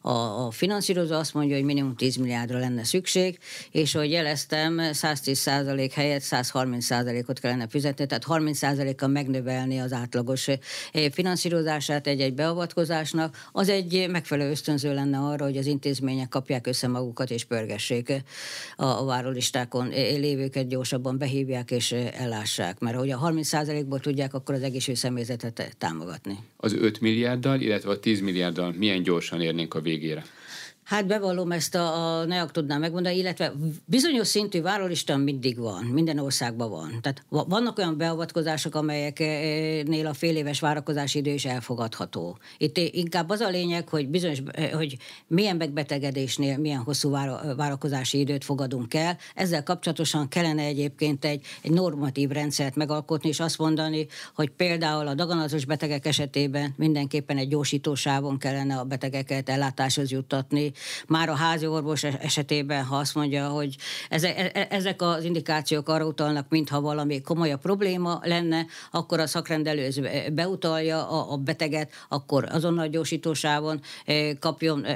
[0.00, 3.38] a, a finanszírozó azt mondja, hogy minimum 10 milliárdra lenne szükség,
[3.70, 9.92] és ahogy jeleztem, 110 százalék helyett 130 százalékot kellene fizetni, tehát 30 százalékkal megnövelni az
[9.92, 10.58] átlagos eh,
[11.12, 17.30] finanszírozását egy-egy beavatkozásnak, az egy megfelelő ösztönző lenne arra, hogy az intézmények kapják össze magukat
[17.30, 18.12] és pörgessék
[18.76, 19.88] a, a várólistákat listákon
[20.20, 26.38] lévőket gyorsabban behívják és ellássák, mert hogy a 30%-ból tudják akkor az egészségügyi személyzetet támogatni.
[26.56, 30.24] Az 5 milliárddal, illetve a 10 milliárddal milyen gyorsan érnénk a végére?
[30.86, 33.52] Hát bevallom, ezt a, a NEAK tudnám megmondani, illetve
[33.84, 36.98] bizonyos szintű várólista mindig van, minden országban van.
[37.00, 42.38] Tehát vannak olyan beavatkozások, amelyeknél a fél éves várakozási idő is elfogadható.
[42.58, 44.96] Itt inkább az a lényeg, hogy bizonyos, hogy
[45.26, 47.10] milyen megbetegedésnél milyen hosszú
[47.56, 49.16] várakozási időt fogadunk el.
[49.34, 55.14] Ezzel kapcsolatosan kellene egyébként egy, egy normatív rendszert megalkotni, és azt mondani, hogy például a
[55.14, 60.74] daganatos betegek esetében mindenképpen egy gyorsítósávon kellene a betegeket ellátáshoz juttatni,
[61.06, 63.76] már a házi orvos esetében, ha azt mondja, hogy
[64.08, 69.88] e, e, ezek az indikációk arra utalnak, mintha valami komolyabb probléma lenne, akkor a szakrendelő
[70.32, 74.86] beutalja a, beteget, akkor azonnal gyorsítósávon e, kapjon,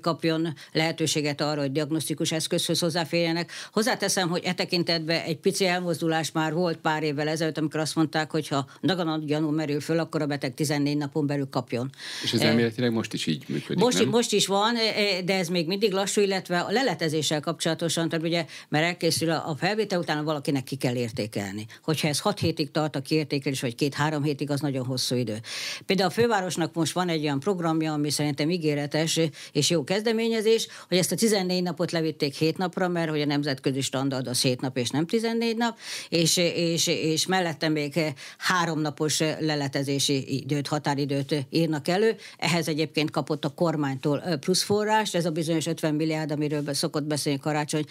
[0.00, 3.52] kapjon lehetőséget arra, hogy diagnosztikus eszközhöz hozzáférjenek.
[3.72, 8.30] Hozzáteszem, hogy e tekintetben egy pici elmozdulás már volt pár évvel ezelőtt, amikor azt mondták,
[8.30, 11.90] hogy ha daganat gyanú merül föl, akkor a beteg 14 napon belül kapjon.
[12.22, 14.08] És ez elméletileg most is így működik, most, nem?
[14.08, 14.76] most is van,
[15.24, 19.98] de ez még mindig lassú, illetve a leletezéssel kapcsolatosan, tehát ugye, mert elkészül a felvétel,
[19.98, 21.66] utána valakinek ki kell értékelni.
[21.82, 25.40] Hogyha ez hat hétig tart a kiértékelés, vagy két-három hétig, az nagyon hosszú idő.
[25.86, 29.20] Például a fővárosnak most van egy olyan programja, ami szerintem ígéretes
[29.52, 33.80] és jó kezdeményezés, hogy ezt a 14 napot levitték 7 napra, mert hogy a nemzetközi
[33.80, 35.78] standard az 7 nap és nem 14 nap,
[36.08, 38.00] és, és, és mellette még
[38.38, 42.16] három napos leletezési időt, határidőt írnak elő.
[42.38, 47.38] Ehhez egyébként kapott a kormánytól plusz forrást, ez a bizonyos 50 milliárd, amiről szokott beszélni
[47.38, 47.84] Karácsony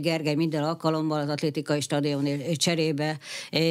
[0.00, 3.18] Gergely minden alkalommal az atlétikai stadion cserébe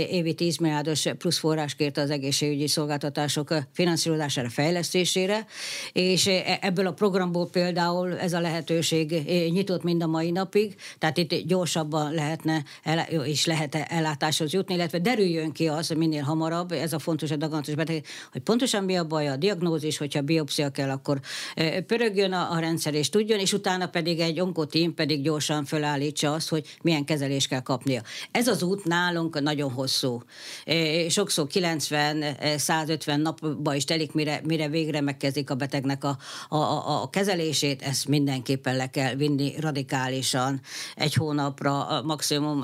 [0.10, 5.46] évi 10 milliárdos plusz forrás kérte az egészségügyi szolgáltatások finanszírozására, fejlesztésére,
[5.92, 6.28] és
[6.62, 9.12] ebből a programból például ez a lehetőség
[9.52, 12.64] nyitott mind a mai napig, tehát itt gyorsabban lehetne
[13.24, 17.36] és lehet ellátáshoz jutni, illetve derüljön ki az, hogy minél hamarabb, ez a fontos a
[17.36, 21.20] daganatos beteg, hogy pontosan mi a baj, a diagnózis, hogyha biopszia kell, akkor
[21.88, 26.50] pörögjön a, a rendszer és tudjon, és utána pedig egy onkotím pedig gyorsan fölállítsa azt,
[26.50, 28.02] hogy milyen kezelést kell kapnia.
[28.32, 30.22] Ez az út nálunk nagyon hosszú.
[31.10, 36.18] Sokszor 90-150 napba is telik, mire, mire végre megkezdik a betegnek a,
[36.50, 40.62] a, a, kezelését, ezt mindenképpen le kell vinni radikálisan
[40.96, 42.64] egy hónapra, maximum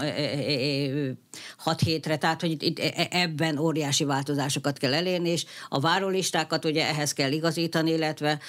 [1.57, 6.87] hat hétre, tehát hogy itt, e, ebben óriási változásokat kell elérni, és a várólistákat ugye
[6.87, 8.39] ehhez kell igazítani, illetve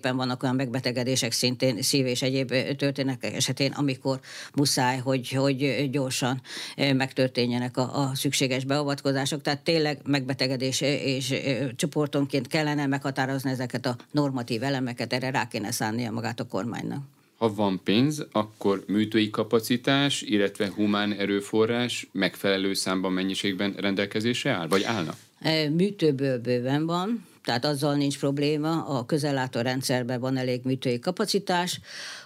[0.00, 4.20] mindenképpen vannak olyan megbetegedések szintén szív és egyéb történetek esetén, amikor
[4.54, 6.40] muszáj, hogy, hogy gyorsan
[6.76, 9.42] megtörténjenek a, a szükséges beavatkozások.
[9.42, 11.34] Tehát tényleg megbetegedés és
[11.76, 17.02] csoportonként kellene meghatározni ezeket a normatív elemeket, erre rá kéne szánnia magát a kormánynak
[17.40, 24.82] ha van pénz, akkor műtői kapacitás, illetve humán erőforrás megfelelő számban, mennyiségben rendelkezésre áll, vagy
[24.82, 25.14] állna?
[25.76, 31.80] Műtőből bőven van, tehát azzal nincs probléma, a közellátó rendszerben van elég műtői kapacitás.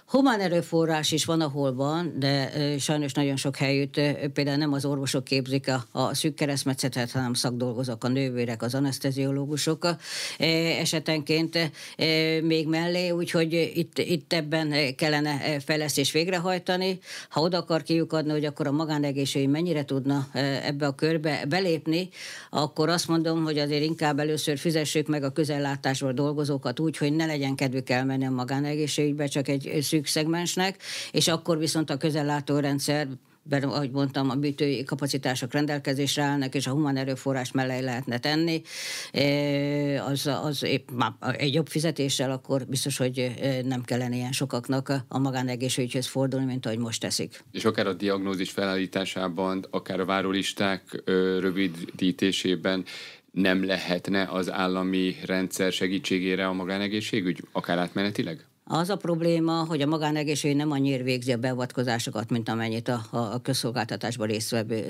[0.05, 3.99] Humán erőforrás is van, ahol van, de sajnos nagyon sok helyütt
[4.33, 9.87] például nem az orvosok képzik a, a szűk keresztmetszetet, hanem szakdolgozók, a nővérek, az anesteziológusok
[10.79, 11.71] esetenként
[12.41, 16.99] még mellé, úgyhogy itt, itt ebben kellene fejlesztés végrehajtani.
[17.29, 20.27] Ha oda akar kiukadni, hogy akkor a magánegészségügy mennyire tudna
[20.63, 22.09] ebbe a körbe belépni,
[22.49, 27.25] akkor azt mondom, hogy azért inkább először fizessük meg a közellátásról dolgozókat úgy, hogy ne
[27.25, 30.77] legyen kedvük elmenni a magánegészségügybe, csak egy szűk szegmensnek,
[31.11, 33.07] és akkor viszont a közellátórendszer
[33.49, 38.61] ahogy mondtam, a műtői kapacitások rendelkezésre állnak, és a humán erőforrás mellé lehetne tenni,
[39.11, 40.89] e, az, az épp,
[41.37, 46.65] egy jobb fizetéssel, akkor biztos, hogy e, nem kellene ilyen sokaknak a magánegészségügyhöz fordulni, mint
[46.65, 47.43] ahogy most teszik.
[47.51, 51.01] És akár a diagnózis felállításában, akár a várólisták
[51.39, 52.85] rövidítésében
[53.31, 58.45] nem lehetne az állami rendszer segítségére a magánegészségügy, akár átmenetileg?
[58.67, 63.41] Az a probléma, hogy a magánegészségügy nem annyira végzi a beavatkozásokat, mint amennyit a, a
[63.41, 64.87] közszolgáltatásban résztvevő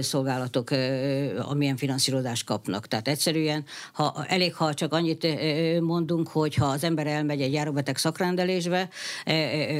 [0.00, 0.70] szolgálatok
[1.38, 2.86] amilyen finanszírozást kapnak.
[2.86, 5.26] Tehát egyszerűen, ha elég, ha csak annyit
[5.80, 8.88] mondunk, hogy ha az ember elmegy egy járóbeteg szakrendelésbe,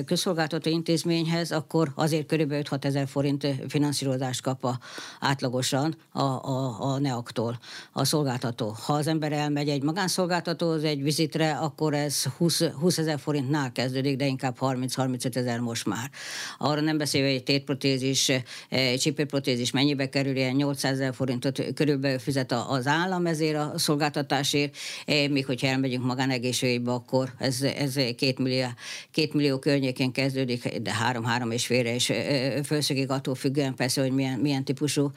[0.05, 4.79] közszolgáltató intézményhez, akkor azért körülbelül 5-6 ezer forint finanszírozást kap a,
[5.21, 7.59] átlagosan a, a, a NEAK-tól
[7.93, 8.77] a szolgáltató.
[8.87, 14.17] Ha az ember elmegy egy magánszolgáltatóhoz egy vizitre, akkor ez 20 20 ezer forintnál kezdődik,
[14.17, 16.11] de inkább 30-35 ezer most már.
[16.59, 18.33] Arra nem beszélve, egy tétprotézis,
[18.69, 24.77] egy csipőprotézis mennyibe kerül, ilyen 800 ezer forintot körülbelül fizet az állam ezért a szolgáltatásért,
[25.07, 28.67] még hogyha elmegyünk magánegészségügybe, akkor ez, ez két, millió,
[29.11, 32.13] két millió környékén kezdődik, de három-három és félre is
[32.65, 35.13] fölszögig attól függően persze, hogy milyen, milyen típusú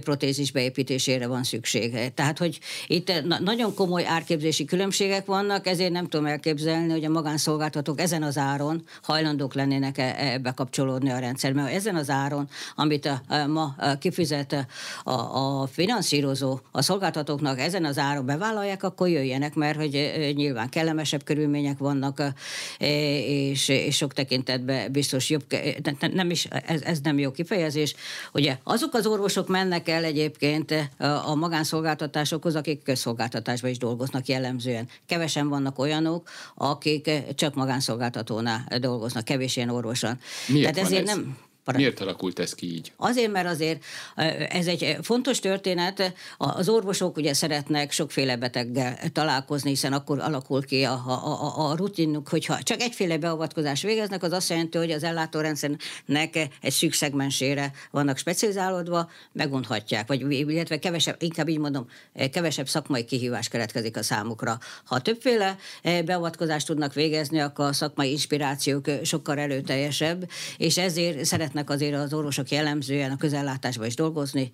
[0.00, 2.12] protézis beépítésére van szükség.
[2.14, 8.00] Tehát, hogy itt nagyon komoly árképzési különbségek vannak, ezért nem tudom elképzelni, hogy a magánszolgáltatók
[8.00, 11.62] ezen az áron hajlandók lennének ebbe kapcsolódni a rendszerbe.
[11.62, 14.66] Mert ezen az áron, amit a, a, ma fifizet
[15.04, 21.24] a, a finanszírozó a szolgáltatóknak, ezen az áron bevállalják, akkor jöjjenek, mert hogy nyilván kellemesebb
[21.24, 22.22] körülmények vannak,
[22.78, 25.44] és, és sok tekintetben biztos jobb,
[26.12, 27.94] nem is, ez, ez nem jó kifejezés.
[28.32, 30.90] Ugye azok az orvosok mennek el egyébként
[31.24, 34.88] a magánszolgáltatásokhoz, akik közszolgáltatásban is dolgoznak jellemzően.
[35.06, 36.85] Kevesen vannak olyanok, akik
[37.34, 40.18] csak magánszolgáltatónál dolgoznak, kevés ilyen orvosan.
[40.48, 41.16] Miért Tehát ezért ez?
[41.72, 42.92] Nem Miért alakult ez ki így?
[42.96, 43.84] Azért, mert azért
[44.48, 46.12] ez egy fontos történet.
[46.38, 51.76] Az orvosok ugye szeretnek sokféle beteggel találkozni, hiszen akkor alakul ki a, a, a, a
[51.76, 57.72] rutinuk, hogyha csak egyféle beavatkozás végeznek, az azt jelenti, hogy az ellátórendszernek egy szűk szegmensére
[57.90, 61.86] vannak specializálódva, megmondhatják, vagy illetve kevesebb, inkább így mondom,
[62.32, 64.58] kevesebb szakmai kihívás keletkezik a számukra.
[64.84, 71.94] Ha többféle beavatkozást tudnak végezni, akkor a szakmai inspirációk sokkal erőteljesebb, és ezért szeretnek azért
[71.94, 74.52] az orvosok jellemzően a közellátásban is dolgozni,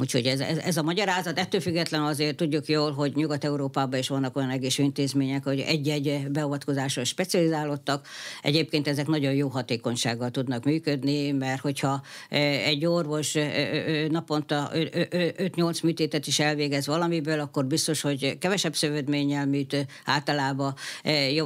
[0.00, 1.38] Úgyhogy ez, ez, ez a magyarázat.
[1.38, 7.04] Ettől független azért tudjuk jól, hogy Nyugat-Európában is vannak olyan egész intézmények, hogy egy-egy beavatkozásra
[7.04, 8.06] specializálódtak.
[8.42, 14.70] Egyébként ezek nagyon jó hatékonysággal tudnak működni, mert hogyha e, egy orvos e, e, naponta
[14.72, 20.74] 5-8 műtétet is elvégez valamiből, akkor biztos, hogy kevesebb szövődménnyel műt, általában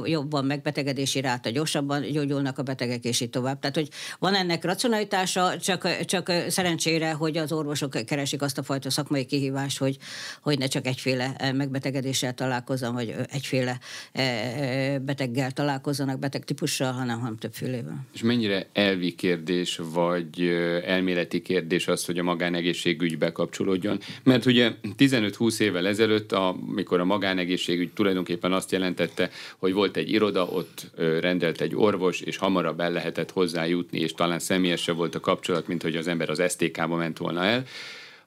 [0.05, 3.59] jobban megbetegedési ráta, gyorsabban gyógyulnak a betegek, és így tovább.
[3.59, 3.89] Tehát, hogy
[4.19, 9.77] van ennek racionalitása, csak, csak szerencsére, hogy az orvosok keresik azt a fajta szakmai kihívást,
[9.77, 9.97] hogy,
[10.41, 13.79] hogy ne csak egyféle eh, megbetegedéssel találkozzon, vagy egyféle
[14.11, 18.05] eh, eh, beteggel találkozzanak, beteg típussal, hanem, hanem többfélével.
[18.13, 20.41] És mennyire elvi kérdés, vagy
[20.85, 23.99] elméleti kérdés az, hogy a magánegészségügy bekapcsolódjon?
[24.23, 30.45] Mert ugye 15-20 évvel ezelőtt, amikor a magánegészségügy tulajdonképpen azt jelentette, hogy volt egy iroda,
[30.45, 35.67] ott rendelt egy orvos, és hamarabb el lehetett hozzájutni, és talán személyesebb volt a kapcsolat,
[35.67, 37.65] mint hogy az ember az STK-ba ment volna el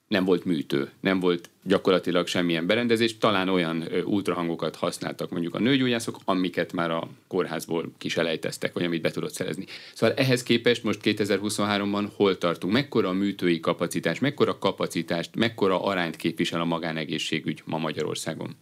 [0.09, 6.19] nem volt műtő, nem volt gyakorlatilag semmilyen berendezés, talán olyan ultrahangokat használtak mondjuk a nőgyógyászok,
[6.25, 9.65] amiket már a kórházból kiselejteztek, vagy amit be tudott szerezni.
[9.95, 12.73] Szóval ehhez képest most 2023-ban hol tartunk?
[12.73, 18.57] Mekkora a műtői kapacitás, mekkora kapacitást, mekkora arányt képvisel a magánegészségügy ma Magyarországon?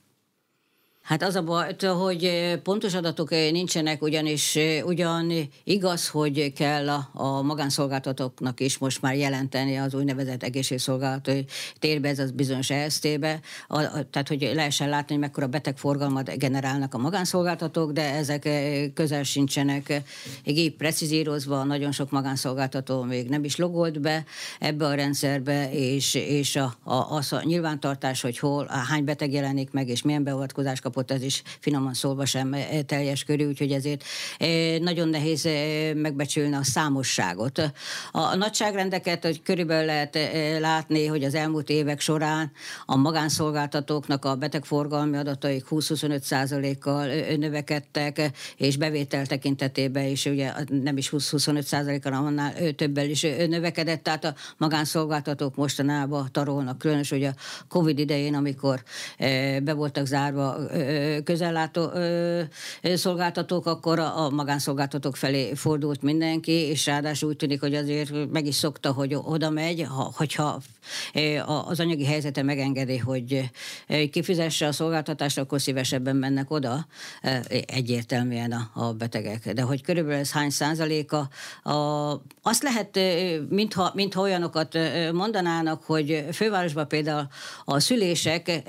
[1.04, 5.32] Hát az a baj, hogy pontos adatok nincsenek, ugyanis ugyan
[5.64, 11.42] igaz, hogy kell a, a magánszolgáltatóknak is most már jelenteni az úgynevezett egészségszolgáltatói
[11.78, 16.94] térbe, ez az bizonyos EST-be, a, a, tehát hogy lehessen látni, hogy mekkora betegforgalmat generálnak
[16.94, 18.48] a magánszolgáltatók, de ezek
[18.94, 20.02] közel sincsenek
[20.44, 24.24] így precizírozva, nagyon sok magánszolgáltató még nem is logolt be
[24.58, 29.70] ebbe a rendszerbe, és, és a, a, az a nyilvántartás, hogy hol, hány beteg jelenik
[29.70, 33.72] meg, és milyen beavatkozás kap kapott, az is finoman szólva sem eh, teljes körű, úgyhogy
[33.72, 34.04] ezért
[34.38, 37.72] eh, nagyon nehéz eh, megbecsülni a számosságot.
[38.12, 40.18] A nagyságrendeket, hogy körülbelül lehet
[40.60, 42.52] látni, hogy az elmúlt évek során
[42.86, 50.52] a magánszolgáltatóknak a betegforgalmi adataik 20-25 százalékkal növekedtek, és bevétel tekintetében is ugye
[50.82, 57.24] nem is 20-25 százalékkal, annál többel is növekedett, tehát a magánszolgáltatók mostanában tarolnak, különös, hogy
[57.24, 57.34] a
[57.68, 58.82] Covid idején, amikor
[59.62, 60.56] be voltak zárva
[61.24, 61.90] közellátó
[62.82, 68.54] szolgáltatók, akkor a magánszolgáltatók felé fordult mindenki, és ráadásul úgy tűnik, hogy azért meg is
[68.54, 70.60] szokta, hogy oda megy, hogyha
[71.66, 73.50] az anyagi helyzete megengedi, hogy
[74.10, 76.86] kifizesse a szolgáltatást, akkor szívesebben mennek oda
[77.66, 79.52] egyértelműen a, betegek.
[79.52, 81.28] De hogy körülbelül ez hány százaléka,
[81.62, 81.72] a,
[82.42, 82.98] azt lehet,
[83.48, 84.78] mintha, mintha olyanokat
[85.12, 87.26] mondanának, hogy fővárosban például
[87.64, 88.62] a szülések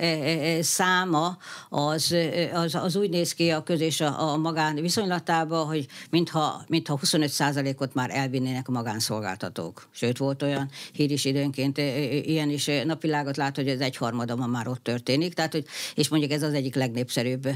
[0.60, 1.36] száma
[1.68, 2.14] az,
[2.52, 7.28] az, az úgy néz ki a köz a, a magán viszonylatában, hogy mintha, mintha 25
[7.28, 9.88] százalékot már elvinnének a magánszolgáltatók.
[9.90, 11.78] Sőt, volt olyan hír is időnként
[12.12, 15.34] ilyen is napvilágot lát, hogy ez egyharmada ma már ott történik.
[15.34, 15.64] Tehát, hogy,
[15.94, 17.48] és mondjuk ez az egyik legnépszerűbb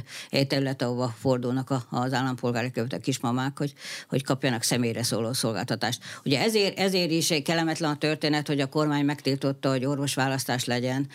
[0.47, 3.73] terület, ahova fordulnak az állampolgári követek kismamák, hogy,
[4.09, 6.03] hogy kapjanak személyre szóló szolgáltatást.
[6.25, 11.09] Ugye ezért, ezért is kellemetlen a történet, hogy a kormány megtiltotta, hogy orvosválasztás legyen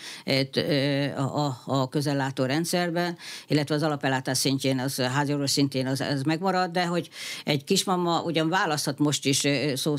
[1.15, 3.17] a, a, a közellátó rendszerben,
[3.47, 7.09] illetve az alapellátás szintjén, az háziorvos szintén az, az megmarad, de hogy
[7.43, 9.95] egy kismama ugyan választhat most is szó,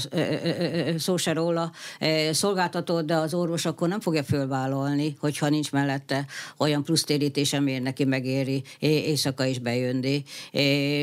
[0.97, 1.73] szó se róla
[2.31, 7.83] szolgáltatót, de az orvos akkor nem fogja fölvállalni, hogyha nincs mellette olyan plusz térítés, amiért
[7.83, 10.23] neki megéri éjszaka is bejönni,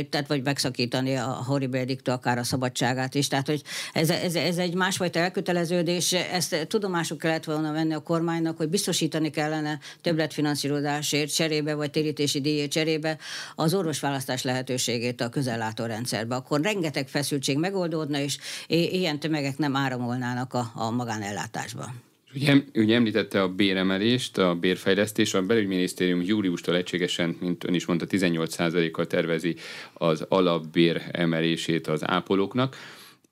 [0.09, 3.27] tehát vagy megszakítani a horribiliktől akár a szabadságát is.
[3.27, 3.61] Tehát, hogy
[3.93, 9.29] ez, ez, ez egy másfajta elköteleződés, ezt tudomásuk kellett volna venni a kormánynak, hogy biztosítani
[9.29, 13.17] kellene többletfinanszírozásért cserébe, vagy térítési díjért cserébe
[13.55, 16.35] az orvosválasztás lehetőségét a közellátó rendszerbe.
[16.35, 22.12] Akkor rengeteg feszültség megoldódna, és ilyen tömegek nem áramolnának a, a magánellátásba.
[22.35, 28.05] Ugye, ugye említette a béremelést, a bérfejlesztés, a belügyminisztérium júliustól egységesen, mint ön is mondta,
[28.09, 29.55] 18%-kal tervezi
[29.93, 32.75] az alapbér emelését az ápolóknak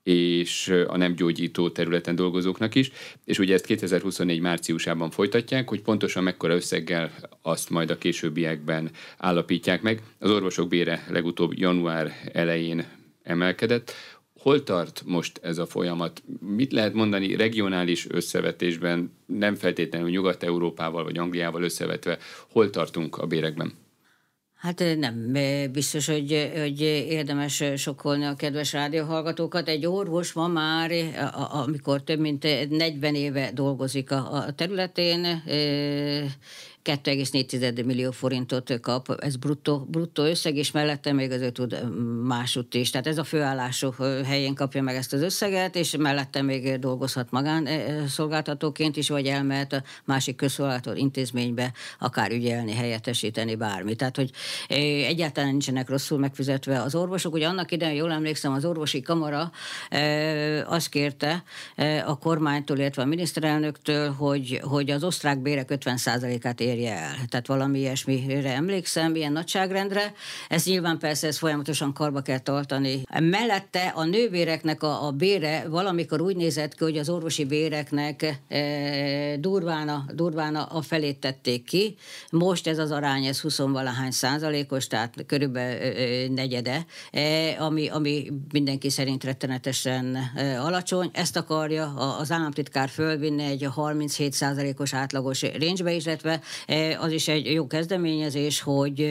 [0.04, 2.92] és a nem gyógyító területen dolgozóknak is,
[3.26, 7.12] és ugye ezt 2024 márciusában folytatják, hogy pontosan mekkora összeggel
[7.42, 10.02] azt majd a későbbiekben állapítják meg.
[10.20, 12.86] Az orvosok bére legutóbb január elején
[13.24, 13.94] emelkedett,
[14.42, 16.24] Hol tart most ez a folyamat?
[16.40, 22.18] Mit lehet mondani regionális összevetésben, nem feltétlenül Nyugat-Európával vagy Angliával összevetve,
[22.52, 23.74] hol tartunk a bérekben?
[24.56, 25.34] Hát nem
[25.72, 29.68] biztos, hogy, hogy érdemes sokkolni a kedves rádióhallgatókat.
[29.68, 30.92] Egy orvos ma már,
[31.52, 35.44] amikor több mint 40 éve dolgozik a területén,
[36.84, 41.90] 2,4 millió forintot kap, ez bruttó, bruttó összeg, és mellette még azért tud
[42.24, 42.90] másút is.
[42.90, 43.94] Tehát ez a főállású
[44.26, 47.68] helyén kapja meg ezt az összeget, és mellette még dolgozhat magán
[48.08, 53.96] szolgáltatóként is, vagy elmehet a másik közszolgáltató intézménybe akár ügyelni, helyettesíteni bármi.
[53.96, 54.32] Tehát, hogy
[55.08, 57.34] egyáltalán nincsenek rosszul megfizetve az orvosok.
[57.34, 59.52] Ugye annak idején, jól emlékszem, az orvosi kamara
[60.66, 61.44] azt kérte
[62.06, 67.16] a kormánytól, illetve a miniszterelnöktől, hogy, hogy az osztrák bérek 50%-át érje el.
[67.30, 70.14] Tehát valami ilyesmire emlékszem, ilyen nagyságrendre.
[70.50, 73.02] Ez nyilván persze ez folyamatosan karba kell tartani.
[73.20, 79.38] Mellette a nővéreknek a, a bére valamikor úgy nézett ki, hogy az orvosi béreknek e,
[79.38, 81.96] durván, a, durván a felét tették ki.
[82.32, 88.32] Most ez az arány, ez 20 valahány százalékos, tehát körülbelül e, negyede, e, ami, ami
[88.52, 91.10] mindenki szerint rettenetesen e, alacsony.
[91.14, 96.42] Ezt akarja az államtitkár fölvinni egy 37 százalékos átlagos range illetve
[97.00, 99.08] az is egy jó kezdeményezés, hogy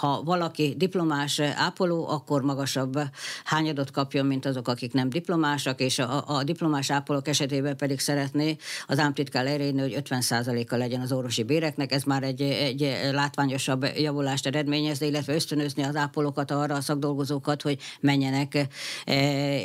[0.00, 3.00] ha valaki diplomás ápoló, akkor magasabb
[3.44, 8.56] hányadot kapjon, mint azok, akik nem diplomásak, és a, a diplomás ápolók esetében pedig szeretné
[8.86, 11.92] az államtitkár elérni, hogy 50%-a legyen az orvosi béreknek.
[11.92, 17.78] Ez már egy, egy látványosabb javulást eredményez, illetve ösztönözni az ápolókat arra, a szakdolgozókat, hogy
[18.00, 18.68] menjenek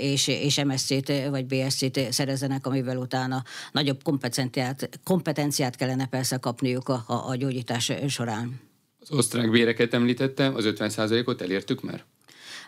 [0.02, 7.04] és, és MSZ-t vagy BSC-t szerezzenek, amivel utána nagyobb kompetenciát, kompetenciát kellene persze kapniuk a,
[7.28, 8.60] a gyógyítás során.
[9.00, 12.04] Az osztrák béreket említette, az 50%-ot elértük már?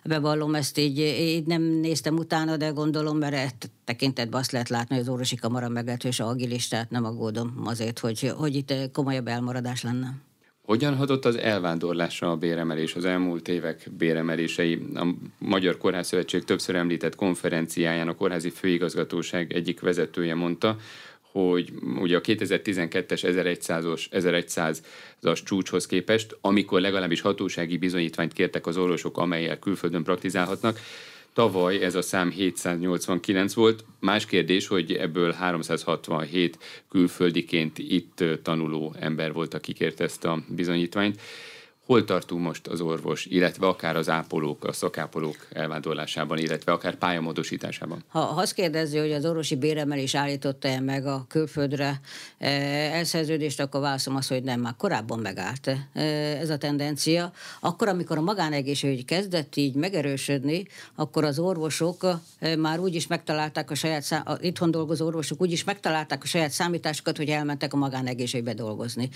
[0.04, 5.04] Bevallom, ezt így, így nem néztem utána, de gondolom, mert tekintetben azt lehet látni, hogy
[5.04, 10.14] az orvosi kamara meglehetős agilis, tehát nem aggódom azért, hogy, hogy itt komolyabb elmaradás lenne.
[10.68, 14.86] Hogyan hatott az elvándorlásra a béremelés, az elmúlt évek béremelései?
[14.96, 20.78] A Magyar Kórház Szövetség többször említett konferenciáján a kórházi főigazgatóság egyik vezetője mondta,
[21.46, 29.18] hogy ugye a 2012-es 1100-os 1100-as csúcshoz képest, amikor legalábbis hatósági bizonyítványt kértek az orvosok,
[29.18, 30.80] amelyel külföldön praktizálhatnak,
[31.34, 33.84] Tavaly ez a szám 789 volt.
[34.00, 36.58] Más kérdés, hogy ebből 367
[36.90, 41.22] külföldiként itt tanuló ember volt, aki kérte ezt a bizonyítványt.
[41.88, 48.04] Hol tartunk most az orvos, illetve akár az ápolók, a szakápolók elvándorlásában, illetve akár pályamódosításában?
[48.08, 52.00] Ha azt kérdezi, hogy az orvosi béremelés állította-e meg a külföldre
[52.38, 52.48] e,
[52.94, 56.02] elszerződést, akkor válaszom az, hogy nem, már korábban megállt e,
[56.40, 57.32] ez a tendencia.
[57.60, 62.06] Akkor, amikor a magánegészségügy kezdett így megerősödni, akkor az orvosok
[62.40, 66.24] e, már úgy is megtalálták a saját, szám, a itthon dolgozó orvosok úgy is megtalálták
[66.24, 69.10] a saját számításokat, hogy elmentek a magánegészségügybe dolgozni.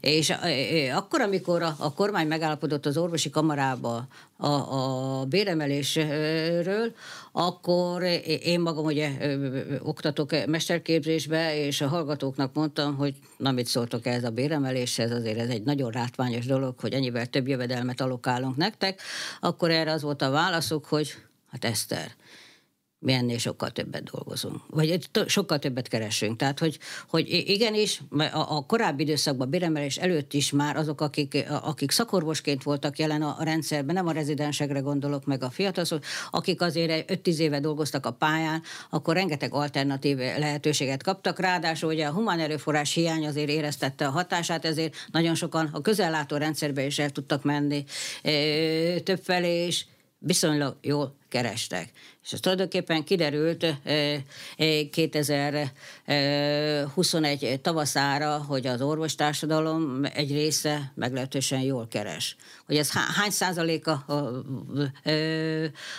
[0.00, 0.32] És
[0.94, 4.06] akkor, amikor a, a kormány megállapodott az orvosi kamarába
[4.36, 6.92] a, a béremelésről,
[7.32, 8.02] akkor
[8.42, 9.10] én magam ugye
[9.82, 15.48] oktatok mesterképzésbe, és a hallgatóknak mondtam, hogy na mit szóltok ez a béremeléshez, azért ez
[15.48, 19.00] egy nagyon rátványos dolog, hogy ennyivel több jövedelmet alokálunk nektek,
[19.40, 21.14] akkor erre az volt a válaszuk, hogy
[21.50, 22.10] hát Eszter,
[23.00, 26.36] mi ennél sokkal többet dolgozunk, vagy sokkal többet keresünk.
[26.36, 26.78] Tehát, hogy,
[27.08, 32.98] hogy igenis, a, a korábbi időszakban, béremelés előtt is már azok, akik, akik szakorvosként voltak
[32.98, 37.60] jelen a, a rendszerben, nem a rezidensekre gondolok, meg a fiatalok, akik azért 5-10 éve
[37.60, 41.38] dolgoztak a pályán, akkor rengeteg alternatív lehetőséget kaptak.
[41.38, 46.36] Ráadásul ugye a humán erőforrás hiány azért éreztette a hatását, ezért nagyon sokan a közellátó
[46.36, 47.84] rendszerbe is el tudtak menni
[49.04, 49.86] többfelé is,
[50.18, 51.92] viszonylag jól kerestek.
[52.28, 53.66] És ez tulajdonképpen kiderült
[54.90, 62.36] 2021 tavaszára, hogy az orvostársadalom egy része meglehetősen jól keres.
[62.66, 64.04] Hogy ez hány százaléka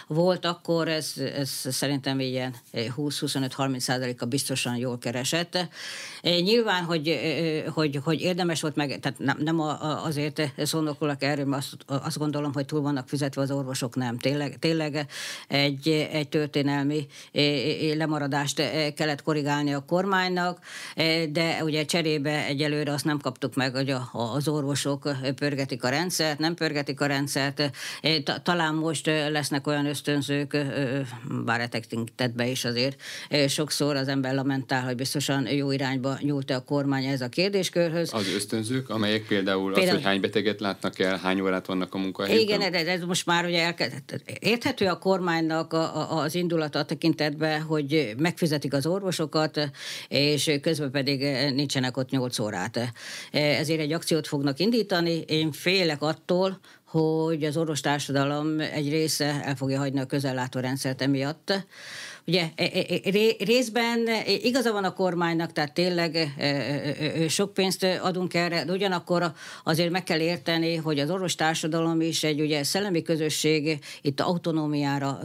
[0.07, 5.57] volt akkor, ez, ez szerintem ilyen 20-25-30 százaléka biztosan jól keresett.
[6.21, 7.19] Nyilván, hogy,
[7.73, 11.75] hogy, hogy érdemes volt meg, tehát nem, nem azért szólnokolok erről, mert azt,
[12.05, 14.17] azt gondolom, hogy túl vannak fizetve az orvosok, nem.
[14.17, 15.07] Tényleg, tényleg
[15.47, 17.07] egy, egy történelmi
[17.95, 18.61] lemaradást
[18.95, 20.59] kellett korrigálni a kormánynak,
[21.30, 26.53] de ugye cserébe egyelőre azt nem kaptuk meg, hogy az orvosok pörgetik a rendszert, nem
[26.53, 27.72] pörgetik a rendszert.
[28.43, 30.57] Talán most lesznek olyan ösztönzők,
[31.45, 33.01] bár etekintetben is azért
[33.47, 38.13] sokszor az ember lamentál, hogy biztosan jó irányba nyúlt a kormány ez a kérdéskörhöz.
[38.13, 41.97] Az ösztönzők, amelyek például, például az, hogy hány beteget látnak el, hány órát vannak a
[41.97, 42.39] munkahelyen?
[42.39, 44.22] Igen, ez, ez most már ugye elkezdett.
[44.39, 45.74] Érthető a kormánynak
[46.10, 49.70] az indulata a tekintetben, hogy megfizetik az orvosokat,
[50.07, 51.22] és közben pedig
[51.53, 52.91] nincsenek ott 8 órát.
[53.32, 55.24] Ezért egy akciót fognak indítani.
[55.28, 61.68] Én félek attól, hogy az orvostársadalom egy része el fogja hagyni a közellátórendszert emiatt.
[62.30, 66.34] Ugye e, e, e, részben igaza van a kormánynak, tehát tényleg
[67.27, 69.32] sok pénzt adunk erre, de ugyanakkor
[69.63, 75.19] azért meg kell érteni, hogy az orvostársadalom is egy ugye szellemi közösség, itt autonómiára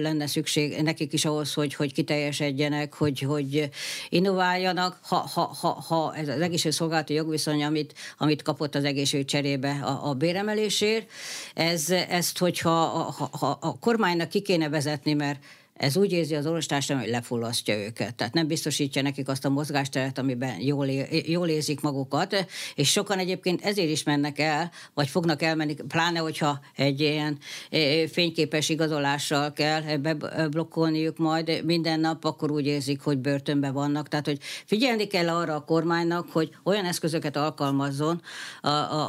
[0.00, 3.70] lenne szükség nekik is ahhoz, hogy, hogy kiteljesedjenek, hogy, hogy
[4.08, 4.98] innováljanak.
[5.02, 10.08] Ha, ha, ha, ha ez az egészségszolgálati jogviszony, amit, amit kapott az egészség cserébe a,
[10.08, 11.10] a béremelésért,
[11.54, 15.38] ez, ezt, hogyha ha, ha, a kormánynak ki kéne vezetni, mert
[15.76, 18.14] ez úgy érzi az orvostársadalom, hogy lefullasztja őket.
[18.14, 23.64] Tehát nem biztosítja nekik azt a mozgásteret, amiben jól, jól érzik magukat, és sokan egyébként
[23.64, 27.38] ezért is mennek el, vagy fognak elmenni, pláne, hogyha egy ilyen
[27.70, 34.08] e, fényképes igazolással kell beblokkolniuk majd minden nap, akkor úgy érzik, hogy börtönben vannak.
[34.08, 38.22] Tehát, hogy figyelni kell arra a kormánynak, hogy olyan eszközöket alkalmazzon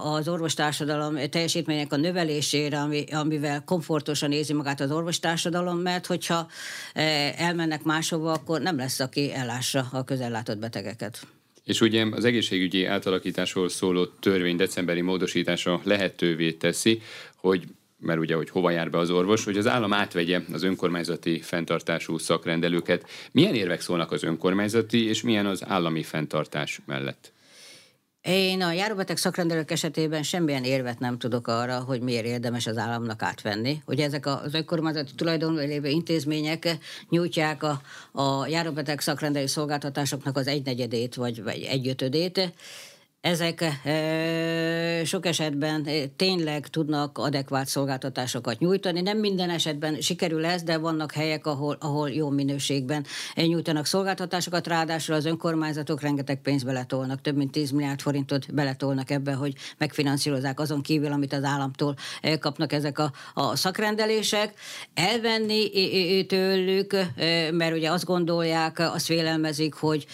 [0.04, 6.48] az orvostársadalom teljesítmények a növelésére, ami, amivel komfortosan érzi magát az orvostársadalom, mert hogyha
[7.38, 11.28] elmennek máshova, akkor nem lesz, aki ellássa a közellátott betegeket.
[11.64, 17.02] És ugye az egészségügyi átalakításról szóló törvény decemberi módosítása lehetővé teszi,
[17.36, 17.64] hogy
[18.00, 22.18] mert ugye, hogy hova jár be az orvos, hogy az állam átvegye az önkormányzati fenntartású
[22.18, 23.10] szakrendelőket.
[23.32, 27.32] Milyen érvek szólnak az önkormányzati, és milyen az állami fenntartás mellett?
[28.30, 33.22] Én a járóbeteg szakrendelők esetében semmilyen érvet nem tudok arra, hogy miért érdemes az államnak
[33.22, 33.82] átvenni.
[33.86, 36.78] Hogy ezek az önkormányzati tulajdonban lévő intézmények
[37.10, 42.54] nyújtják a, a járóbeteg szakrendelő szolgáltatásoknak az egynegyedét vagy, vagy egyötödét,
[43.28, 49.02] ezek e, sok esetben e, tényleg tudnak adekvát szolgáltatásokat nyújtani.
[49.02, 53.06] Nem minden esetben sikerül ez, de vannak helyek, ahol, ahol jó minőségben
[53.36, 59.34] nyújtanak szolgáltatásokat, ráadásul az önkormányzatok rengeteg pénzt beletolnak, több mint 10 milliárd forintot beletolnak ebbe,
[59.34, 61.96] hogy megfinanszírozzák azon kívül, amit az államtól
[62.40, 64.54] kapnak ezek a, a szakrendelések.
[64.94, 66.96] Elvenni tőlük,
[67.52, 70.06] mert ugye azt gondolják, azt vélelmezik, hogy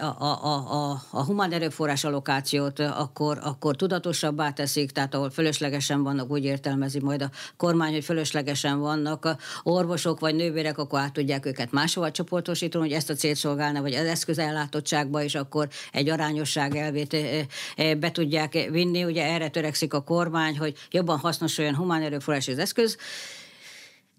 [0.00, 6.02] a, a, a, a humán erőforrás allokáció információt akkor, akkor tudatosabbá teszik, tehát ahol fölöslegesen
[6.02, 11.46] vannak, úgy értelmezi majd a kormány, hogy fölöslegesen vannak orvosok vagy nővérek, akkor át tudják
[11.46, 16.76] őket máshova csoportosítani, hogy ezt a célt szolgálna, vagy az eszközellátottságba is akkor egy arányosság
[16.76, 17.16] elvét
[17.98, 19.04] be tudják vinni.
[19.04, 22.96] Ugye erre törekszik a kormány, hogy jobban hasznosuljon humán erőforrás az eszköz,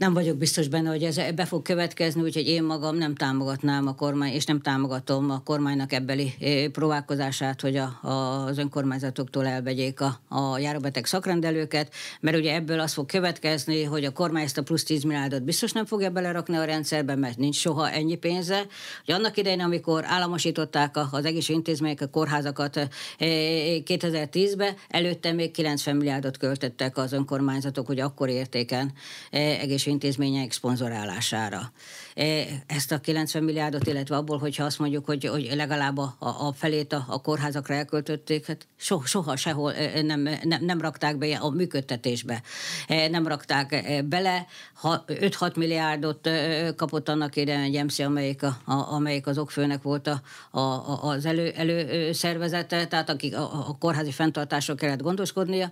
[0.02, 3.96] nem vagyok biztos benne, hogy ez be fog következni, úgyhogy én magam nem támogatnám a
[3.96, 6.34] kormány, és nem támogatom a kormánynak ebbeli
[6.72, 13.06] próbálkozását, hogy a, az önkormányzatoktól elvegyék a, a járóbeteg szakrendelőket, mert ugye ebből az fog
[13.06, 17.16] következni, hogy a kormány ezt a plusz 10 milliárdot biztos nem fogja belerakni a rendszerbe,
[17.16, 18.66] mert nincs soha ennyi pénze.
[19.06, 22.88] Hogy annak idején, amikor államosították az egész intézmények, a kórházakat
[23.20, 28.94] 2010-ben, eh, előtte még 90 milliárdot költöttek az önkormányzatok, hogy akkor értéken
[29.30, 31.72] egész intézmények szponzorálására.
[32.16, 36.54] E, ezt a 90 milliárdot, illetve abból, hogyha azt mondjuk, hogy, hogy legalább a, a
[36.54, 41.36] felét a, a kórházakra elköltötték, hát soha, soha sehol e, nem, nem, nem rakták be
[41.36, 42.42] a működtetésbe.
[42.88, 44.46] E, nem rakták bele.
[44.84, 46.30] 5-6 milliárdot
[46.76, 50.22] kapott annak ide egy MC, amelyik, a, a, amelyik az okfőnek volt a,
[50.60, 55.72] a, az elő, előszervezete, tehát akik a, a kórházi fenntartásról kellett gondoskodnia,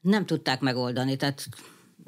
[0.00, 1.16] nem tudták megoldani.
[1.16, 1.48] Tehát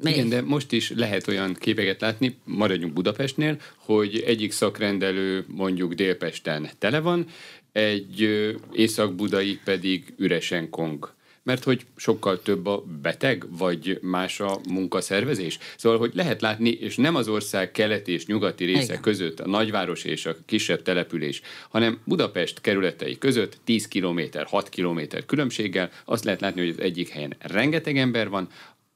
[0.03, 6.69] igen, de most is lehet olyan képeket látni, maradjunk Budapestnél, hogy egyik szakrendelő mondjuk Délpesten
[6.77, 7.25] tele van,
[7.71, 8.29] egy
[8.71, 11.15] észak-budai pedig üresen kong
[11.47, 15.57] mert hogy sokkal több a beteg, vagy más a munkaszervezés.
[15.77, 19.01] Szóval, hogy lehet látni, és nem az ország keleti és nyugati része Igen.
[19.01, 24.99] között, a nagyváros és a kisebb település, hanem Budapest kerületei között 10 km, 6 km
[25.25, 28.49] különbséggel azt lehet látni, hogy az egyik helyen rengeteg ember van,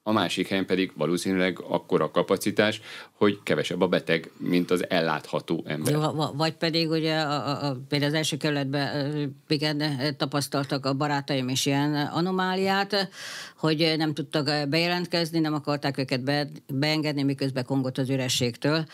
[0.04, 2.82] a másik helyen pedig valószínűleg akkora kapacitás,
[3.12, 5.94] hogy kevesebb a beteg, mint az ellátható ember.
[5.94, 9.84] Jó, vagy pedig ugye a, a, például az első kerületben igen,
[10.18, 13.10] tapasztaltak a barátaim is ilyen anomáliát,
[13.58, 18.86] hogy nem tudtak bejelentkezni, nem akarták őket be, beengedni, miközben kongott az ürességtől.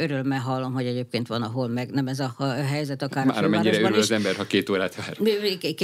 [0.00, 3.80] Örülme hallom, hogy egyébként van, ahol meg nem ez a, a helyzet akár Már mennyire
[3.80, 5.16] örül az ember, ha két órát vár.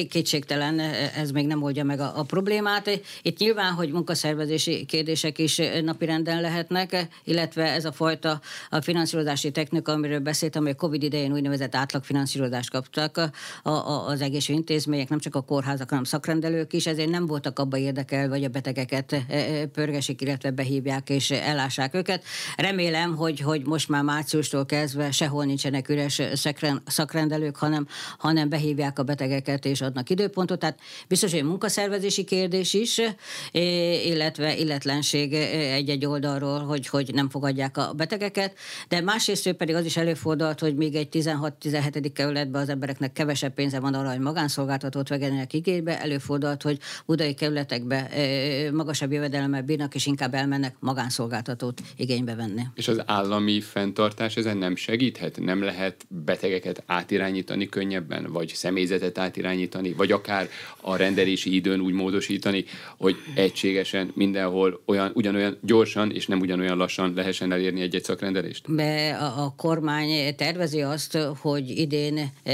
[0.08, 0.78] Kétségtelen,
[1.16, 3.00] ez még nem oldja meg a, a problémát.
[3.22, 9.50] Itt nyilván, hogy munkaszervezés munkaszervezési kérdések is napirenden lehetnek, illetve ez a fajta a finanszírozási
[9.50, 13.16] technika, amiről beszéltem, hogy a Covid idején úgynevezett átlagfinanszírozást kaptak
[13.62, 17.58] a, a, az egészségügyi intézmények, nem csak a kórházak, hanem szakrendelők is, ezért nem voltak
[17.58, 19.16] abba érdekel, vagy a betegeket
[19.72, 22.24] pörgesik, illetve behívják és ellássák őket.
[22.56, 26.22] Remélem, hogy, hogy most már márciustól kezdve sehol nincsenek üres
[26.86, 27.86] szakrendelők, hanem,
[28.18, 30.58] hanem behívják a betegeket és adnak időpontot.
[30.58, 30.78] Tehát
[31.08, 33.00] biztos, hogy munkaszervezési kérdés is,
[34.04, 34.21] illetve
[34.58, 38.56] illetlenség egy-egy oldalról, hogy, hogy nem fogadják a betegeket,
[38.88, 42.10] de másrészt pedig az is előfordult, hogy még egy 16-17.
[42.14, 48.10] kerületben az embereknek kevesebb pénze van arra, hogy magánszolgáltatót vegyenek igénybe, előfordult, hogy budai kerületekbe
[48.72, 52.62] magasabb jövedelemmel bírnak, és inkább elmennek magánszolgáltatót igénybe venni.
[52.74, 55.40] És az állami fenntartás ezen nem segíthet?
[55.40, 60.48] Nem lehet betegeket átirányítani könnyebben, vagy személyzetet átirányítani, vagy akár
[60.80, 62.64] a rendelési időn úgy módosítani,
[62.96, 68.74] hogy egységesen mindenhol olyan, ugyanolyan gyorsan és nem ugyanolyan lassan lehessen elérni egy-egy szakrendelést?
[68.74, 72.52] Be a, a kormány tervezi azt, hogy idén e,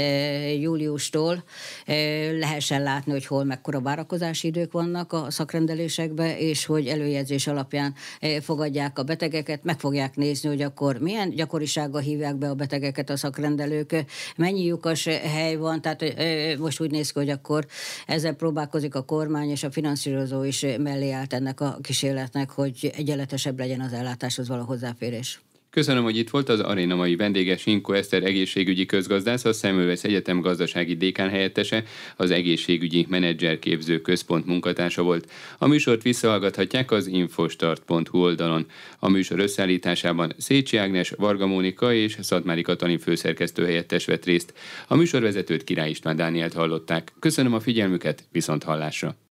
[0.53, 1.43] júliustól
[1.85, 1.93] e,
[2.31, 8.41] lehessen látni, hogy hol mekkora várakozási idők vannak a szakrendelésekbe, és hogy előjegyzés alapján e,
[8.41, 13.17] fogadják a betegeket, meg fogják nézni, hogy akkor milyen gyakorisággal hívják be a betegeket a
[13.17, 13.95] szakrendelők,
[14.35, 17.65] mennyi lyukas hely van, tehát e, most úgy néz ki, hogy akkor
[18.05, 23.59] ezzel próbálkozik a kormány, és a finanszírozó is mellé állt ennek a kísérletnek, hogy egyenletesebb
[23.59, 25.39] legyen az ellátáshoz való hozzáférés.
[25.71, 30.41] Köszönöm, hogy itt volt az aréna mai vendége Sinko Eszter egészségügyi közgazdász, a Szemülvesz Egyetem
[30.41, 31.83] gazdasági dékán helyettese,
[32.15, 35.31] az egészségügyi menedzserképző központ munkatársa volt.
[35.57, 38.65] A műsort visszahallgathatják az infostart.hu oldalon.
[38.99, 44.53] A műsor összeállításában Szécsi Ágnes, Varga Mónika és Szatmári Katalin főszerkesztő helyettes vett részt.
[44.87, 47.13] A műsorvezetőt Király István Dánielt hallották.
[47.19, 49.28] Köszönöm a figyelmüket, viszont hallásra!